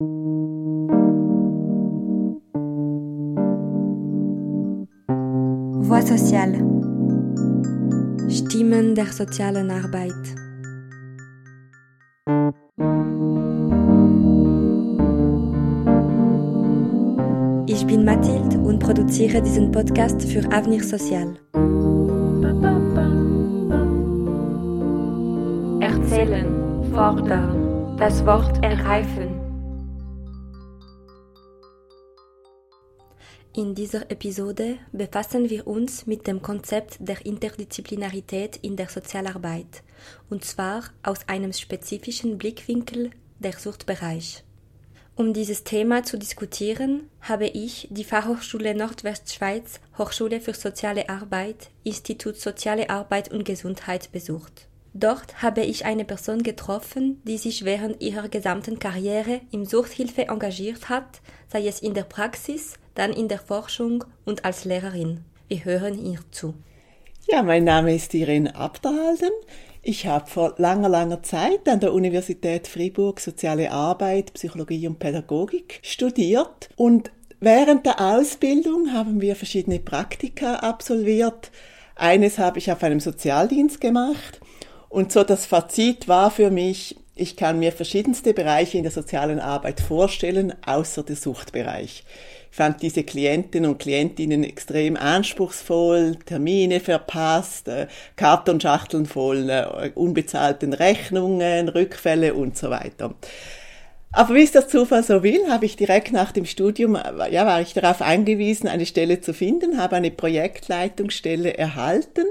Voix 0.00 0.12
sociale. 6.06 6.58
Stimmen 8.30 8.94
der 8.94 9.06
sozialen 9.06 9.72
Arbeit. 9.72 10.12
Ich 17.66 17.84
bin 17.84 18.04
Mathilde 18.04 18.56
und 18.60 18.78
produziere 18.78 19.42
diesen 19.42 19.72
Podcast 19.72 20.22
für 20.22 20.48
Avenir 20.52 20.84
Social. 20.84 21.34
Erzählen, 25.80 26.46
fordern, 26.92 27.96
das 27.98 28.24
Wort 28.24 28.64
ergreifen. 28.64 29.27
In 33.58 33.74
dieser 33.74 34.08
Episode 34.08 34.78
befassen 34.92 35.50
wir 35.50 35.66
uns 35.66 36.06
mit 36.06 36.28
dem 36.28 36.42
Konzept 36.42 36.96
der 37.00 37.26
Interdisziplinarität 37.26 38.56
in 38.58 38.76
der 38.76 38.88
Sozialarbeit, 38.88 39.82
und 40.30 40.44
zwar 40.44 40.84
aus 41.02 41.26
einem 41.26 41.52
spezifischen 41.52 42.38
Blickwinkel 42.38 43.10
der 43.40 43.54
Suchtbereich. 43.54 44.44
Um 45.16 45.32
dieses 45.32 45.64
Thema 45.64 46.04
zu 46.04 46.18
diskutieren, 46.18 47.10
habe 47.20 47.48
ich 47.48 47.88
die 47.90 48.04
Fachhochschule 48.04 48.76
Nordwestschweiz 48.76 49.80
Hochschule 49.98 50.40
für 50.40 50.54
Soziale 50.54 51.08
Arbeit 51.08 51.70
Institut 51.82 52.36
Soziale 52.36 52.88
Arbeit 52.90 53.32
und 53.32 53.44
Gesundheit 53.44 54.12
besucht. 54.12 54.68
Dort 54.94 55.42
habe 55.42 55.62
ich 55.62 55.84
eine 55.84 56.04
Person 56.04 56.44
getroffen, 56.44 57.20
die 57.24 57.38
sich 57.38 57.64
während 57.64 58.00
ihrer 58.00 58.28
gesamten 58.28 58.78
Karriere 58.78 59.40
im 59.50 59.64
Suchthilfe 59.64 60.28
engagiert 60.28 60.88
hat, 60.88 61.20
sei 61.48 61.66
es 61.66 61.80
in 61.80 61.94
der 61.94 62.04
Praxis, 62.04 62.74
dann 62.98 63.12
in 63.12 63.28
der 63.28 63.38
Forschung 63.38 64.04
und 64.24 64.44
als 64.44 64.64
Lehrerin. 64.64 65.20
Wir 65.46 65.64
hören 65.64 66.04
ihr 66.04 66.18
zu. 66.30 66.54
Ja, 67.28 67.42
mein 67.42 67.64
Name 67.64 67.94
ist 67.94 68.12
Irene 68.14 68.54
Abderhalden. 68.54 69.30
Ich 69.82 70.06
habe 70.06 70.28
vor 70.28 70.54
langer, 70.58 70.88
langer 70.88 71.22
Zeit 71.22 71.68
an 71.68 71.80
der 71.80 71.92
Universität 71.92 72.66
Fribourg 72.66 73.20
Soziale 73.20 73.70
Arbeit, 73.70 74.34
Psychologie 74.34 74.88
und 74.88 74.98
Pädagogik 74.98 75.80
studiert 75.82 76.68
und 76.76 77.12
während 77.40 77.86
der 77.86 78.00
Ausbildung 78.00 78.92
haben 78.92 79.20
wir 79.20 79.36
verschiedene 79.36 79.78
Praktika 79.78 80.56
absolviert. 80.56 81.50
Eines 81.94 82.38
habe 82.38 82.58
ich 82.58 82.72
auf 82.72 82.82
einem 82.82 83.00
Sozialdienst 83.00 83.80
gemacht 83.80 84.40
und 84.88 85.12
so 85.12 85.22
das 85.22 85.46
Fazit 85.46 86.08
war 86.08 86.30
für 86.30 86.50
mich, 86.50 86.96
ich 87.14 87.36
kann 87.36 87.58
mir 87.58 87.72
verschiedenste 87.72 88.32
Bereiche 88.32 88.78
in 88.78 88.84
der 88.84 88.92
sozialen 88.92 89.40
Arbeit 89.40 89.80
vorstellen, 89.80 90.54
außer 90.64 91.02
der 91.02 91.16
Suchtbereich. 91.16 92.04
Ich 92.50 92.56
fand 92.56 92.82
diese 92.82 93.04
Klienten 93.04 93.66
und 93.66 93.78
Klientinnen 93.78 94.42
extrem 94.42 94.96
anspruchsvoll, 94.96 96.16
Termine 96.24 96.80
verpasst, 96.80 97.68
äh, 97.68 97.86
Kartonschachteln 98.16 99.06
voll 99.06 99.48
äh, 99.48 99.90
unbezahlten 99.94 100.72
Rechnungen, 100.72 101.68
Rückfälle 101.68 102.34
und 102.34 102.56
so 102.56 102.70
weiter. 102.70 103.14
Aber 104.10 104.34
wie 104.34 104.42
es 104.42 104.52
der 104.52 104.66
Zufall 104.66 105.02
so 105.02 105.22
will, 105.22 105.50
habe 105.50 105.66
ich 105.66 105.76
direkt 105.76 106.12
nach 106.12 106.32
dem 106.32 106.46
Studium, 106.46 106.96
äh, 106.96 107.30
ja, 107.30 107.44
war 107.46 107.60
ich 107.60 107.74
darauf 107.74 108.00
angewiesen, 108.00 108.66
eine 108.66 108.86
Stelle 108.86 109.20
zu 109.20 109.34
finden, 109.34 109.78
habe 109.78 109.96
eine 109.96 110.10
Projektleitungsstelle 110.10 111.56
erhalten. 111.56 112.24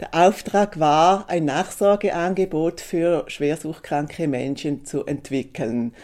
Der 0.00 0.14
Auftrag 0.14 0.80
war, 0.80 1.28
ein 1.28 1.44
Nachsorgeangebot 1.44 2.80
für 2.80 3.24
schwersuchtkranke 3.28 4.26
Menschen 4.26 4.84
zu 4.84 5.06
entwickeln. 5.06 5.94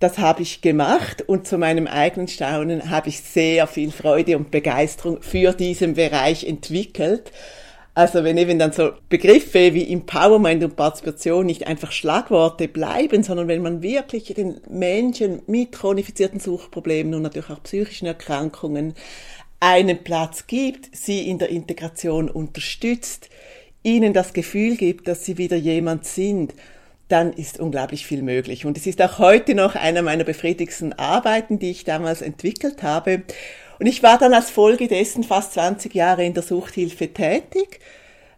Das 0.00 0.18
habe 0.18 0.42
ich 0.42 0.60
gemacht 0.60 1.22
und 1.26 1.48
zu 1.48 1.58
meinem 1.58 1.88
eigenen 1.88 2.28
Staunen 2.28 2.88
habe 2.88 3.08
ich 3.08 3.20
sehr 3.20 3.66
viel 3.66 3.90
Freude 3.90 4.36
und 4.36 4.52
Begeisterung 4.52 5.20
für 5.22 5.52
diesen 5.52 5.94
Bereich 5.94 6.44
entwickelt. 6.44 7.32
Also 7.94 8.22
wenn 8.22 8.38
eben 8.38 8.60
dann 8.60 8.70
so 8.70 8.92
Begriffe 9.08 9.74
wie 9.74 9.92
Empowerment 9.92 10.62
und 10.62 10.76
Partizipation 10.76 11.46
nicht 11.46 11.66
einfach 11.66 11.90
Schlagworte 11.90 12.68
bleiben, 12.68 13.24
sondern 13.24 13.48
wenn 13.48 13.60
man 13.60 13.82
wirklich 13.82 14.32
den 14.34 14.60
Menschen 14.70 15.42
mit 15.48 15.72
chronifizierten 15.72 16.38
Suchproblemen 16.38 17.14
und 17.14 17.22
natürlich 17.22 17.50
auch 17.50 17.62
psychischen 17.64 18.06
Erkrankungen 18.06 18.94
einen 19.58 20.04
Platz 20.04 20.46
gibt, 20.46 20.94
sie 20.94 21.28
in 21.28 21.40
der 21.40 21.48
Integration 21.48 22.30
unterstützt, 22.30 23.30
ihnen 23.82 24.12
das 24.12 24.32
Gefühl 24.32 24.76
gibt, 24.76 25.08
dass 25.08 25.24
sie 25.24 25.36
wieder 25.36 25.56
jemand 25.56 26.04
sind, 26.04 26.54
dann 27.08 27.32
ist 27.32 27.58
unglaublich 27.58 28.06
viel 28.06 28.22
möglich. 28.22 28.66
Und 28.66 28.76
es 28.76 28.86
ist 28.86 29.00
auch 29.00 29.18
heute 29.18 29.54
noch 29.54 29.74
einer 29.74 30.02
meiner 30.02 30.24
befriedigsten 30.24 30.92
Arbeiten, 30.92 31.58
die 31.58 31.70
ich 31.70 31.84
damals 31.84 32.22
entwickelt 32.22 32.82
habe. 32.82 33.22
Und 33.78 33.86
ich 33.86 34.02
war 34.02 34.18
dann 34.18 34.34
als 34.34 34.50
Folge 34.50 34.88
dessen 34.88 35.24
fast 35.24 35.54
20 35.54 35.94
Jahre 35.94 36.24
in 36.24 36.34
der 36.34 36.42
Suchthilfe 36.42 37.12
tätig. 37.12 37.80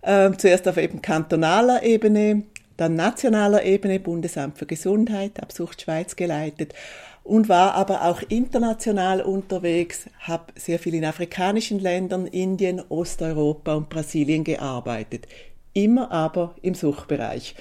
Ähm, 0.02 0.38
zuerst 0.38 0.66
auf 0.68 0.76
eben 0.76 1.02
kantonaler 1.02 1.82
Ebene, 1.82 2.44
dann 2.76 2.94
nationaler 2.94 3.64
Ebene, 3.64 4.00
Bundesamt 4.00 4.56
für 4.56 4.66
Gesundheit, 4.66 5.42
Absucht 5.42 5.82
Schweiz 5.82 6.16
geleitet 6.16 6.74
und 7.22 7.48
war 7.48 7.74
aber 7.74 8.04
auch 8.04 8.22
international 8.28 9.20
unterwegs, 9.20 10.06
habe 10.20 10.52
sehr 10.56 10.78
viel 10.78 10.94
in 10.94 11.04
afrikanischen 11.04 11.78
Ländern, 11.78 12.26
Indien, 12.26 12.82
Osteuropa 12.88 13.74
und 13.74 13.90
Brasilien 13.90 14.42
gearbeitet. 14.42 15.26
Immer 15.72 16.10
aber 16.10 16.54
im 16.62 16.74
Suchtbereich. 16.74 17.54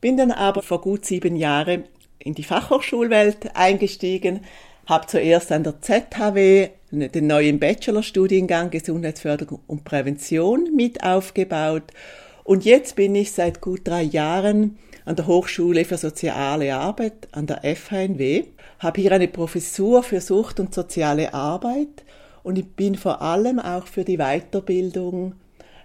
Bin 0.00 0.16
dann 0.16 0.30
aber 0.30 0.62
vor 0.62 0.80
gut 0.80 1.04
sieben 1.04 1.36
Jahren 1.36 1.84
in 2.18 2.34
die 2.34 2.44
Fachhochschulwelt 2.44 3.54
eingestiegen, 3.54 4.40
habe 4.86 5.06
zuerst 5.06 5.52
an 5.52 5.64
der 5.64 5.80
ZHW 5.80 6.68
den 6.90 7.26
neuen 7.26 7.58
Bachelorstudiengang 7.58 8.70
Gesundheitsförderung 8.70 9.60
und 9.66 9.84
Prävention 9.84 10.74
mit 10.74 11.02
aufgebaut. 11.04 11.84
Und 12.44 12.64
jetzt 12.64 12.96
bin 12.96 13.14
ich 13.14 13.32
seit 13.32 13.60
gut 13.60 13.86
drei 13.86 14.02
Jahren 14.02 14.78
an 15.04 15.16
der 15.16 15.26
Hochschule 15.26 15.84
für 15.84 15.98
Soziale 15.98 16.74
Arbeit, 16.74 17.28
an 17.32 17.46
der 17.46 17.62
FHNW, 17.76 18.44
habe 18.78 19.00
hier 19.00 19.12
eine 19.12 19.28
Professur 19.28 20.02
für 20.02 20.20
Sucht 20.20 20.60
und 20.60 20.74
soziale 20.74 21.34
Arbeit 21.34 22.04
und 22.42 22.58
ich 22.58 22.66
bin 22.66 22.94
vor 22.94 23.20
allem 23.20 23.58
auch 23.58 23.86
für 23.86 24.04
die 24.04 24.18
Weiterbildung 24.18 25.34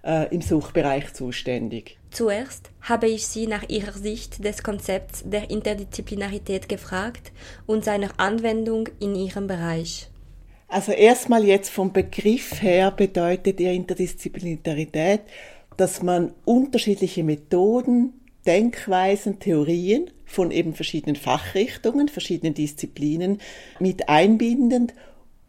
äh, 0.04 0.34
im 0.34 0.42
Suchtbereich 0.42 1.14
zuständig. 1.14 1.98
Zuerst 2.12 2.70
habe 2.82 3.08
ich 3.08 3.26
Sie 3.26 3.48
nach 3.48 3.68
Ihrer 3.70 3.94
Sicht 3.94 4.44
des 4.44 4.64
Konzepts 4.64 5.24
der 5.26 5.50
Interdisziplinarität 5.50 6.70
gefragt 6.70 7.32
und 7.66 7.84
seiner 7.84 8.12
Anwendung 8.18 8.90
in 9.00 9.16
Ihrem 9.16 9.48
Bereich. 9.48 10.10
Also 10.68 10.92
erstmal 10.92 11.44
jetzt 11.44 11.70
vom 11.70 11.94
Begriff 11.94 12.62
her 12.62 12.92
bedeutet 12.92 13.60
die 13.60 13.66
Interdisziplinarität, 13.66 15.22
dass 15.78 16.02
man 16.02 16.34
unterschiedliche 16.46 17.24
Methoden, 17.24 18.14
Denkweisen, 18.46 19.40
Theorien 19.40 20.10
von 20.26 20.52
eben 20.52 20.74
verschiedenen 20.74 21.16
Fachrichtungen, 21.16 22.10
verschiedenen 22.10 22.54
Disziplinen 22.54 23.40
mit 23.80 24.10
einbindend 24.10 24.94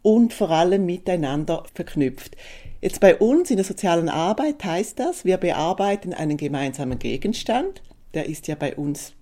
und 0.05 0.35
vor 0.35 0.51
allem 0.51 0.85
miteinander 0.85 1.63
verknüpft. 1.73 2.37
Jetzt 2.79 2.99
bei 2.99 3.15
uns 3.15 3.49
in 3.49 3.55
der 3.55 3.65
sozialen 3.65 4.07
Arbeit 4.07 4.63
heißt 4.63 4.99
das, 4.99 5.25
wir 5.25 5.37
bearbeiten 5.37 6.13
einen 6.13 6.37
gemeinsamen 6.37 6.99
Gegenstand, 6.99 7.81
der 8.13 8.27
ist 8.27 8.47
ja 8.47 8.53
bei 8.53 8.75
uns 8.75 9.13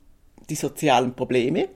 die 0.49 0.55
sozialen 0.55 1.15
Probleme. 1.15 1.69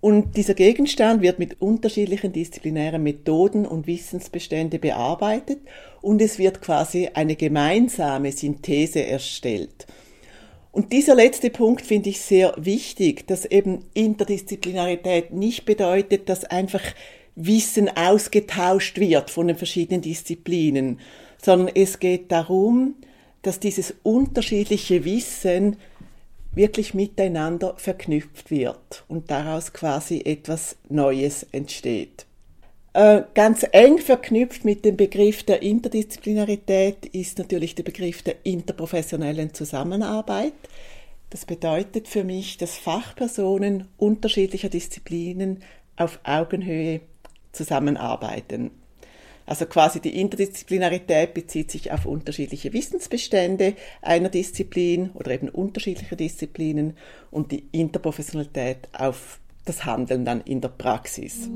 Und 0.00 0.36
dieser 0.36 0.54
Gegenstand 0.54 1.22
wird 1.22 1.38
mit 1.38 1.60
unterschiedlichen 1.62 2.32
disziplinären 2.32 3.04
Methoden 3.04 3.64
und 3.64 3.86
Wissensbestände 3.86 4.80
bearbeitet 4.80 5.60
und 6.02 6.20
es 6.20 6.40
wird 6.40 6.60
quasi 6.60 7.10
eine 7.14 7.36
gemeinsame 7.36 8.32
Synthese 8.32 9.06
erstellt. 9.06 9.86
Und 10.72 10.92
dieser 10.92 11.14
letzte 11.14 11.50
Punkt 11.50 11.82
finde 11.82 12.10
ich 12.10 12.20
sehr 12.20 12.52
wichtig, 12.56 13.28
dass 13.28 13.44
eben 13.44 13.84
Interdisziplinarität 13.94 15.32
nicht 15.32 15.66
bedeutet, 15.66 16.28
dass 16.28 16.44
einfach 16.44 16.82
Wissen 17.40 17.88
ausgetauscht 17.96 18.98
wird 18.98 19.30
von 19.30 19.46
den 19.46 19.56
verschiedenen 19.56 20.02
Disziplinen, 20.02 20.98
sondern 21.40 21.74
es 21.74 22.00
geht 22.00 22.32
darum, 22.32 22.96
dass 23.42 23.60
dieses 23.60 23.94
unterschiedliche 24.02 25.04
Wissen 25.04 25.76
wirklich 26.52 26.94
miteinander 26.94 27.74
verknüpft 27.76 28.50
wird 28.50 29.04
und 29.06 29.30
daraus 29.30 29.72
quasi 29.72 30.22
etwas 30.24 30.76
Neues 30.88 31.46
entsteht. 31.52 32.26
Äh, 32.92 33.22
ganz 33.34 33.64
eng 33.70 33.98
verknüpft 33.98 34.64
mit 34.64 34.84
dem 34.84 34.96
Begriff 34.96 35.44
der 35.44 35.62
Interdisziplinarität 35.62 37.06
ist 37.06 37.38
natürlich 37.38 37.76
der 37.76 37.84
Begriff 37.84 38.22
der 38.22 38.34
interprofessionellen 38.44 39.54
Zusammenarbeit. 39.54 40.54
Das 41.30 41.46
bedeutet 41.46 42.08
für 42.08 42.24
mich, 42.24 42.56
dass 42.56 42.76
Fachpersonen 42.76 43.86
unterschiedlicher 43.96 44.70
Disziplinen 44.70 45.62
auf 45.96 46.18
Augenhöhe 46.24 47.02
zusammenarbeiten. 47.58 48.70
Also 49.44 49.66
quasi 49.66 50.00
die 50.00 50.20
Interdisziplinarität 50.20 51.32
bezieht 51.32 51.70
sich 51.70 51.90
auf 51.90 52.04
unterschiedliche 52.06 52.72
Wissensbestände 52.72 53.74
einer 54.02 54.28
Disziplin 54.28 55.10
oder 55.14 55.30
eben 55.30 55.48
unterschiedliche 55.48 56.16
Disziplinen 56.16 56.96
und 57.30 57.50
die 57.50 57.64
Interprofessionalität 57.72 58.88
auf 58.92 59.40
das 59.64 59.84
Handeln 59.84 60.24
dann 60.24 60.42
in 60.42 60.60
der 60.60 60.68
Praxis. 60.68 61.48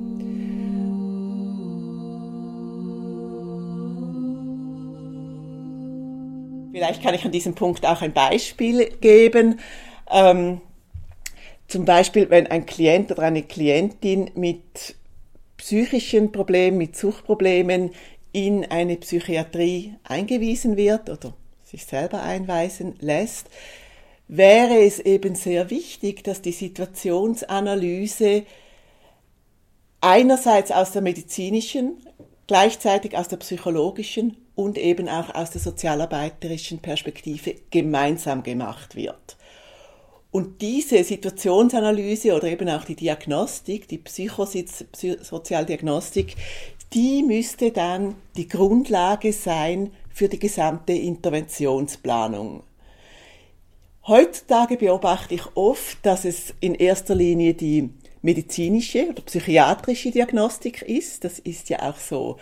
Vielleicht 6.72 7.02
kann 7.02 7.14
ich 7.14 7.24
an 7.24 7.32
diesem 7.32 7.54
Punkt 7.54 7.84
auch 7.84 8.00
ein 8.00 8.14
Beispiel 8.14 8.86
geben. 9.00 9.60
Ähm, 10.10 10.62
zum 11.68 11.84
Beispiel, 11.84 12.28
wenn 12.30 12.46
ein 12.46 12.66
Klient 12.66 13.10
oder 13.10 13.22
eine 13.22 13.42
Klientin 13.42 14.30
mit 14.34 14.94
psychischen 15.62 16.32
Problemen, 16.32 16.76
mit 16.76 16.96
Suchtproblemen 16.96 17.92
in 18.32 18.64
eine 18.64 18.96
Psychiatrie 18.96 19.94
eingewiesen 20.02 20.76
wird 20.76 21.08
oder 21.08 21.34
sich 21.62 21.86
selber 21.86 22.20
einweisen 22.20 22.96
lässt, 22.98 23.46
wäre 24.26 24.84
es 24.84 24.98
eben 24.98 25.36
sehr 25.36 25.70
wichtig, 25.70 26.24
dass 26.24 26.42
die 26.42 26.50
Situationsanalyse 26.50 28.42
einerseits 30.00 30.72
aus 30.72 30.90
der 30.90 31.02
medizinischen, 31.02 32.08
gleichzeitig 32.48 33.16
aus 33.16 33.28
der 33.28 33.36
psychologischen 33.36 34.36
und 34.56 34.76
eben 34.78 35.08
auch 35.08 35.32
aus 35.32 35.52
der 35.52 35.60
sozialarbeiterischen 35.60 36.80
Perspektive 36.80 37.54
gemeinsam 37.70 38.42
gemacht 38.42 38.96
wird. 38.96 39.36
Und 40.32 40.60
diese 40.62 41.04
Situationsanalyse 41.04 42.34
oder 42.34 42.48
eben 42.48 42.68
auch 42.70 42.84
die 42.84 42.96
Diagnostik, 42.96 43.86
die 43.86 43.98
Psychosozialdiagnostik, 43.98 46.34
die 46.94 47.22
müsste 47.22 47.70
dann 47.70 48.14
die 48.36 48.48
Grundlage 48.48 49.34
sein 49.34 49.92
für 50.10 50.28
die 50.28 50.38
gesamte 50.38 50.94
Interventionsplanung. 50.94 52.62
Heutzutage 54.06 54.78
beobachte 54.78 55.34
ich 55.34 55.42
oft, 55.54 55.98
dass 56.02 56.24
es 56.24 56.54
in 56.60 56.74
erster 56.74 57.14
Linie 57.14 57.52
die 57.54 57.90
medizinische 58.22 59.10
oder 59.10 59.20
psychiatrische 59.22 60.10
Diagnostik 60.10 60.80
ist. 60.82 61.24
Das 61.24 61.38
ist 61.38 61.68
ja 61.68 61.90
auch 61.90 61.98
so 61.98 62.38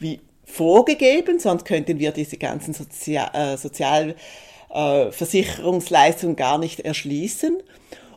wie 0.00 0.18
vorgegeben, 0.44 1.38
sonst 1.38 1.64
könnten 1.64 2.00
wir 2.00 2.10
diese 2.10 2.36
ganzen 2.36 2.74
Sozial 2.74 3.30
äh, 3.32 3.56
Sozialversicherungsleistungen 3.56 4.47
äh, 4.70 5.10
gar 6.36 6.58
nicht 6.58 6.80
erschließen. 6.80 7.62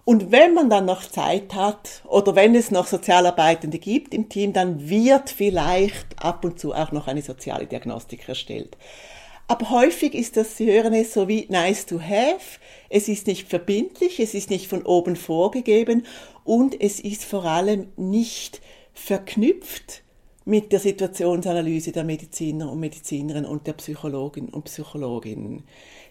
Und 0.04 0.32
wenn 0.32 0.54
man 0.54 0.70
dann 0.70 0.86
noch 0.86 1.04
Zeit 1.04 1.54
hat 1.54 2.02
oder 2.06 2.36
wenn 2.36 2.56
es 2.56 2.72
noch 2.72 2.88
Sozialarbeitende 2.88 3.78
gibt 3.78 4.14
im 4.14 4.30
Team, 4.30 4.52
dann 4.52 4.90
wird 4.90 5.30
vielleicht 5.30 6.24
ab 6.24 6.44
und 6.44 6.60
zu 6.60 6.74
auch 6.74 6.92
noch 6.92 7.08
eine 7.08 7.22
soziale 7.22 7.68
Diagnostik 7.68 8.28
erstellt. 8.28 8.78
Aber 9.48 9.70
häufig 9.70 10.16
ist 10.16 10.38
das, 10.38 10.58
Sie 10.58 10.72
hören 10.72 10.94
es 10.94 11.14
so 11.14 11.28
wie 11.28 11.46
nice 11.50 11.86
to 11.86 12.00
have. 12.00 12.60
Es 12.90 13.08
ist 13.10 13.28
nicht 13.28 13.50
verbindlich, 13.50 14.20
es 14.20 14.34
ist 14.34 14.50
nicht 14.50 14.68
von 14.68 14.84
oben 14.84 15.16
vorgegeben 15.16 16.06
und 16.46 16.80
es 16.80 17.00
ist 17.00 17.26
vor 17.26 17.46
allem 17.46 17.88
nicht 17.98 18.62
verknüpft 18.94 20.01
mit 20.44 20.72
der 20.72 20.80
Situationsanalyse 20.80 21.92
der 21.92 22.04
Mediziner 22.04 22.72
und 22.72 22.80
Medizinerinnen 22.80 23.46
und 23.46 23.68
der 23.68 23.74
Psychologen 23.74 24.50
und 24.50 24.66
Psychologinnen. 24.66 25.64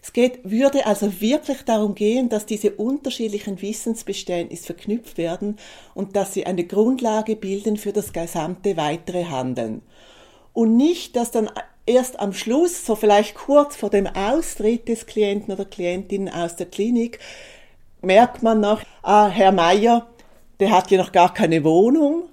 Es 0.03 0.13
geht, 0.13 0.39
würde 0.45 0.87
also 0.87 1.21
wirklich 1.21 1.63
darum 1.65 1.95
gehen, 1.95 2.29
dass 2.29 2.47
diese 2.47 2.71
unterschiedlichen 2.71 3.61
Wissensbeständnisse 3.61 4.67
verknüpft 4.67 5.19
werden 5.19 5.59
und 5.95 6.17
dass 6.17 6.33
sie 6.33 6.47
eine 6.47 6.65
Grundlage 6.65 7.37
bilden 7.37 7.77
für 7.77 7.93
das 7.93 8.13
gesamte 8.13 8.77
weitere 8.77 9.25
Handeln. 9.25 9.83
Und 10.53 10.77
nicht, 10.77 11.17
dass 11.17 11.33
dann 11.33 11.51
erst 11.85 12.21
am 12.21 12.33
Schluss, 12.33 12.87
so 12.87 12.95
vielleicht 12.95 13.35
kurz 13.35 13.77
vor 13.77 13.91
dem 13.91 14.07
Austritt 14.07 14.89
des 14.89 15.07
Klienten 15.07 15.53
oder 15.53 15.65
Klientin 15.65 16.29
aus 16.29 16.57
der 16.57 16.67
Klinik, 16.67 17.19
merkt 18.01 18.43
man 18.43 18.61
noch, 18.61 18.83
ah, 19.03 19.29
Herr 19.29 19.53
Meier, 19.53 20.07
der 20.61 20.71
hat 20.71 20.91
ja 20.91 20.99
noch 20.99 21.13
gar 21.13 21.35
keine 21.35 21.65
Wohnung 21.65 22.31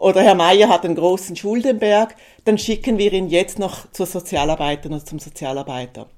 oder 0.00 0.22
Herr 0.22 0.34
Meier 0.34 0.68
hat 0.68 0.84
einen 0.84 0.96
großen 0.96 1.36
Schuldenberg, 1.36 2.16
dann 2.44 2.58
schicken 2.58 2.98
wir 2.98 3.12
ihn 3.12 3.28
jetzt 3.28 3.58
noch 3.58 3.92
zur 3.92 4.06
Sozialarbeiterin 4.06 4.96
oder 4.96 5.04
zum 5.04 5.18
Sozialarbeiter. 5.18 6.08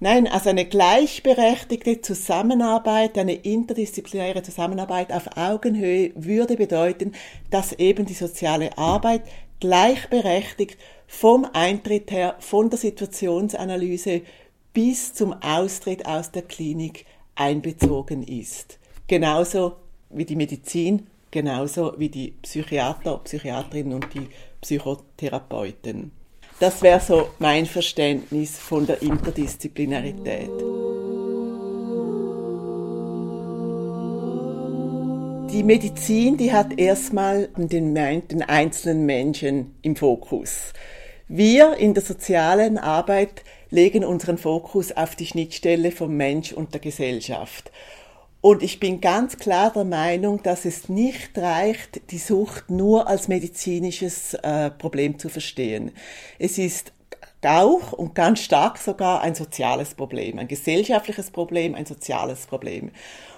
Nein, 0.00 0.28
also 0.28 0.50
eine 0.50 0.66
gleichberechtigte 0.66 2.02
Zusammenarbeit, 2.02 3.16
eine 3.16 3.32
interdisziplinäre 3.32 4.42
Zusammenarbeit 4.42 5.10
auf 5.10 5.38
Augenhöhe 5.38 6.12
würde 6.14 6.56
bedeuten, 6.56 7.12
dass 7.50 7.72
eben 7.72 8.04
die 8.04 8.12
soziale 8.12 8.76
Arbeit 8.76 9.22
gleichberechtigt 9.60 10.76
vom 11.06 11.46
Eintritt 11.54 12.10
her, 12.10 12.36
von 12.40 12.68
der 12.68 12.78
Situationsanalyse 12.78 14.20
bis 14.74 15.14
zum 15.14 15.32
Austritt 15.42 16.04
aus 16.04 16.32
der 16.32 16.42
Klinik 16.42 17.06
einbezogen 17.34 18.22
ist. 18.22 18.78
Genauso 19.06 19.76
wie 20.10 20.26
die 20.26 20.36
Medizin, 20.36 21.06
genauso 21.36 21.92
wie 21.98 22.08
die 22.08 22.30
Psychiater, 22.40 23.18
Psychiaterinnen 23.18 23.92
und 23.92 24.14
die 24.14 24.26
Psychotherapeuten. 24.62 26.10
Das 26.60 26.80
wäre 26.80 26.98
so 26.98 27.28
mein 27.38 27.66
Verständnis 27.66 28.56
von 28.56 28.86
der 28.86 29.02
Interdisziplinarität. 29.02 30.48
Die 35.52 35.62
Medizin, 35.62 36.38
die 36.38 36.54
hat 36.54 36.78
erstmal 36.78 37.50
den, 37.54 37.94
den 37.94 38.42
einzelnen 38.42 39.04
Menschen 39.04 39.74
im 39.82 39.94
Fokus. 39.94 40.72
Wir 41.28 41.76
in 41.76 41.92
der 41.92 42.02
sozialen 42.02 42.78
Arbeit 42.78 43.44
legen 43.68 44.06
unseren 44.06 44.38
Fokus 44.38 44.90
auf 44.90 45.16
die 45.16 45.26
Schnittstelle 45.26 45.90
vom 45.90 46.16
Mensch 46.16 46.54
und 46.54 46.72
der 46.72 46.80
Gesellschaft. 46.80 47.70
Und 48.40 48.62
ich 48.62 48.78
bin 48.78 49.00
ganz 49.00 49.38
klar 49.38 49.72
der 49.72 49.84
Meinung, 49.84 50.42
dass 50.42 50.64
es 50.64 50.88
nicht 50.88 51.36
reicht, 51.36 52.10
die 52.10 52.18
Sucht 52.18 52.70
nur 52.70 53.08
als 53.08 53.28
medizinisches 53.28 54.34
äh, 54.34 54.70
Problem 54.70 55.18
zu 55.18 55.28
verstehen. 55.28 55.90
Es 56.38 56.58
ist 56.58 56.92
auch 57.44 57.92
und 57.92 58.14
ganz 58.14 58.40
stark 58.40 58.78
sogar 58.78 59.20
ein 59.20 59.34
soziales 59.34 59.94
Problem, 59.94 60.38
ein 60.38 60.48
gesellschaftliches 60.48 61.30
Problem, 61.30 61.74
ein 61.74 61.86
soziales 61.86 62.46
Problem. 62.46 62.90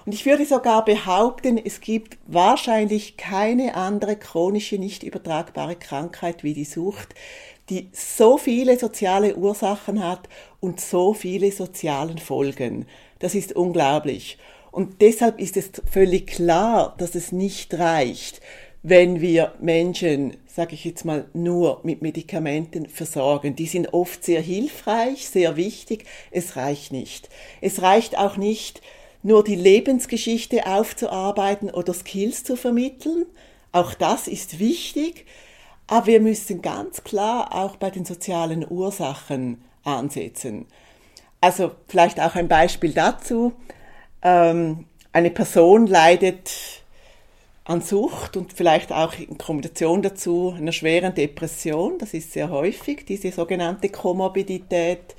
Und 0.05 0.13
ich 0.13 0.25
würde 0.25 0.45
sogar 0.45 0.83
behaupten, 0.83 1.57
es 1.63 1.81
gibt 1.81 2.17
wahrscheinlich 2.25 3.17
keine 3.17 3.75
andere 3.75 4.15
chronische, 4.15 4.77
nicht 4.77 5.03
übertragbare 5.03 5.75
Krankheit 5.75 6.43
wie 6.43 6.53
die 6.53 6.65
Sucht, 6.65 7.13
die 7.69 7.89
so 7.93 8.37
viele 8.37 8.79
soziale 8.79 9.35
Ursachen 9.35 10.03
hat 10.03 10.27
und 10.59 10.81
so 10.81 11.13
viele 11.13 11.51
sozialen 11.51 12.17
Folgen. 12.17 12.87
Das 13.19 13.35
ist 13.35 13.55
unglaublich. 13.55 14.39
Und 14.71 15.01
deshalb 15.01 15.39
ist 15.39 15.57
es 15.57 15.71
völlig 15.91 16.27
klar, 16.27 16.95
dass 16.97 17.15
es 17.15 17.31
nicht 17.31 17.73
reicht, 17.73 18.41
wenn 18.81 19.19
wir 19.19 19.53
Menschen, 19.59 20.37
sage 20.47 20.73
ich 20.73 20.85
jetzt 20.85 21.03
mal, 21.03 21.25
nur 21.33 21.81
mit 21.83 22.01
Medikamenten 22.01 22.87
versorgen. 22.87 23.55
Die 23.55 23.65
sind 23.65 23.93
oft 23.93 24.23
sehr 24.23 24.41
hilfreich, 24.41 25.27
sehr 25.27 25.57
wichtig. 25.57 26.05
Es 26.31 26.55
reicht 26.55 26.91
nicht. 26.91 27.29
Es 27.61 27.81
reicht 27.81 28.17
auch 28.17 28.37
nicht, 28.37 28.81
nur 29.21 29.43
die 29.43 29.55
Lebensgeschichte 29.55 30.65
aufzuarbeiten 30.65 31.69
oder 31.69 31.93
Skills 31.93 32.45
zu 32.45 32.55
vermitteln. 32.55 33.25
Auch 33.73 33.93
das 33.93 34.27
ist 34.27 34.59
wichtig. 34.59 35.25
Aber 35.87 36.07
wir 36.07 36.21
müssen 36.21 36.61
ganz 36.61 37.03
klar 37.03 37.53
auch 37.53 37.75
bei 37.75 37.89
den 37.89 38.05
sozialen 38.05 38.65
Ursachen 38.69 39.61
ansetzen. 39.83 40.67
Also 41.41 41.71
vielleicht 41.87 42.19
auch 42.19 42.35
ein 42.35 42.47
Beispiel 42.47 42.93
dazu 42.93 43.53
ähm, 44.21 44.85
eine 45.11 45.31
Person 45.31 45.87
leidet 45.87 46.51
an 47.65 47.81
Sucht 47.81 48.35
und 48.35 48.53
vielleicht 48.53 48.91
auch 48.91 49.13
in 49.17 49.37
Kombination 49.37 50.01
dazu 50.01 50.55
einer 50.57 50.71
schweren 50.71 51.13
Depression. 51.13 51.99
Das 51.99 52.13
ist 52.13 52.31
sehr 52.33 52.49
häufig, 52.49 53.05
diese 53.05 53.31
sogenannte 53.31 53.89
Komorbidität. 53.89 55.15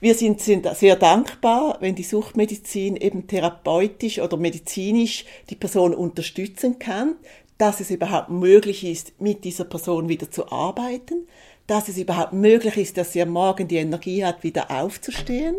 Wir 0.00 0.14
sind, 0.14 0.40
sind 0.40 0.66
sehr 0.74 0.96
dankbar, 0.96 1.76
wenn 1.80 1.94
die 1.94 2.02
Suchtmedizin 2.02 2.96
eben 2.96 3.26
therapeutisch 3.26 4.18
oder 4.18 4.36
medizinisch 4.36 5.26
die 5.50 5.54
Person 5.54 5.94
unterstützen 5.94 6.78
kann, 6.78 7.16
dass 7.58 7.80
es 7.80 7.90
überhaupt 7.90 8.30
möglich 8.30 8.84
ist, 8.84 9.20
mit 9.20 9.44
dieser 9.44 9.64
Person 9.64 10.08
wieder 10.08 10.30
zu 10.30 10.50
arbeiten, 10.50 11.28
dass 11.66 11.88
es 11.88 11.98
überhaupt 11.98 12.32
möglich 12.32 12.78
ist, 12.78 12.96
dass 12.96 13.12
sie 13.12 13.22
am 13.22 13.28
Morgen 13.28 13.68
die 13.68 13.76
Energie 13.76 14.24
hat, 14.24 14.42
wieder 14.42 14.70
aufzustehen. 14.70 15.56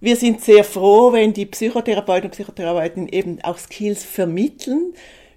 Wir 0.00 0.16
sind 0.16 0.40
sehr 0.40 0.64
froh, 0.64 1.12
wenn 1.12 1.34
die 1.34 1.44
Psychotherapeuten 1.44 2.30
und 2.30 2.34
Psychotherapeuten 2.34 3.08
eben 3.08 3.40
auch 3.42 3.58
Skills 3.58 4.02
vermitteln, 4.02 4.94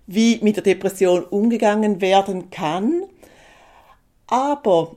wie 0.08 0.40
mit 0.42 0.56
der 0.56 0.64
Depression 0.64 1.24
umgegangen 1.26 2.00
werden 2.00 2.50
kann. 2.50 3.04
Aber 4.28 4.96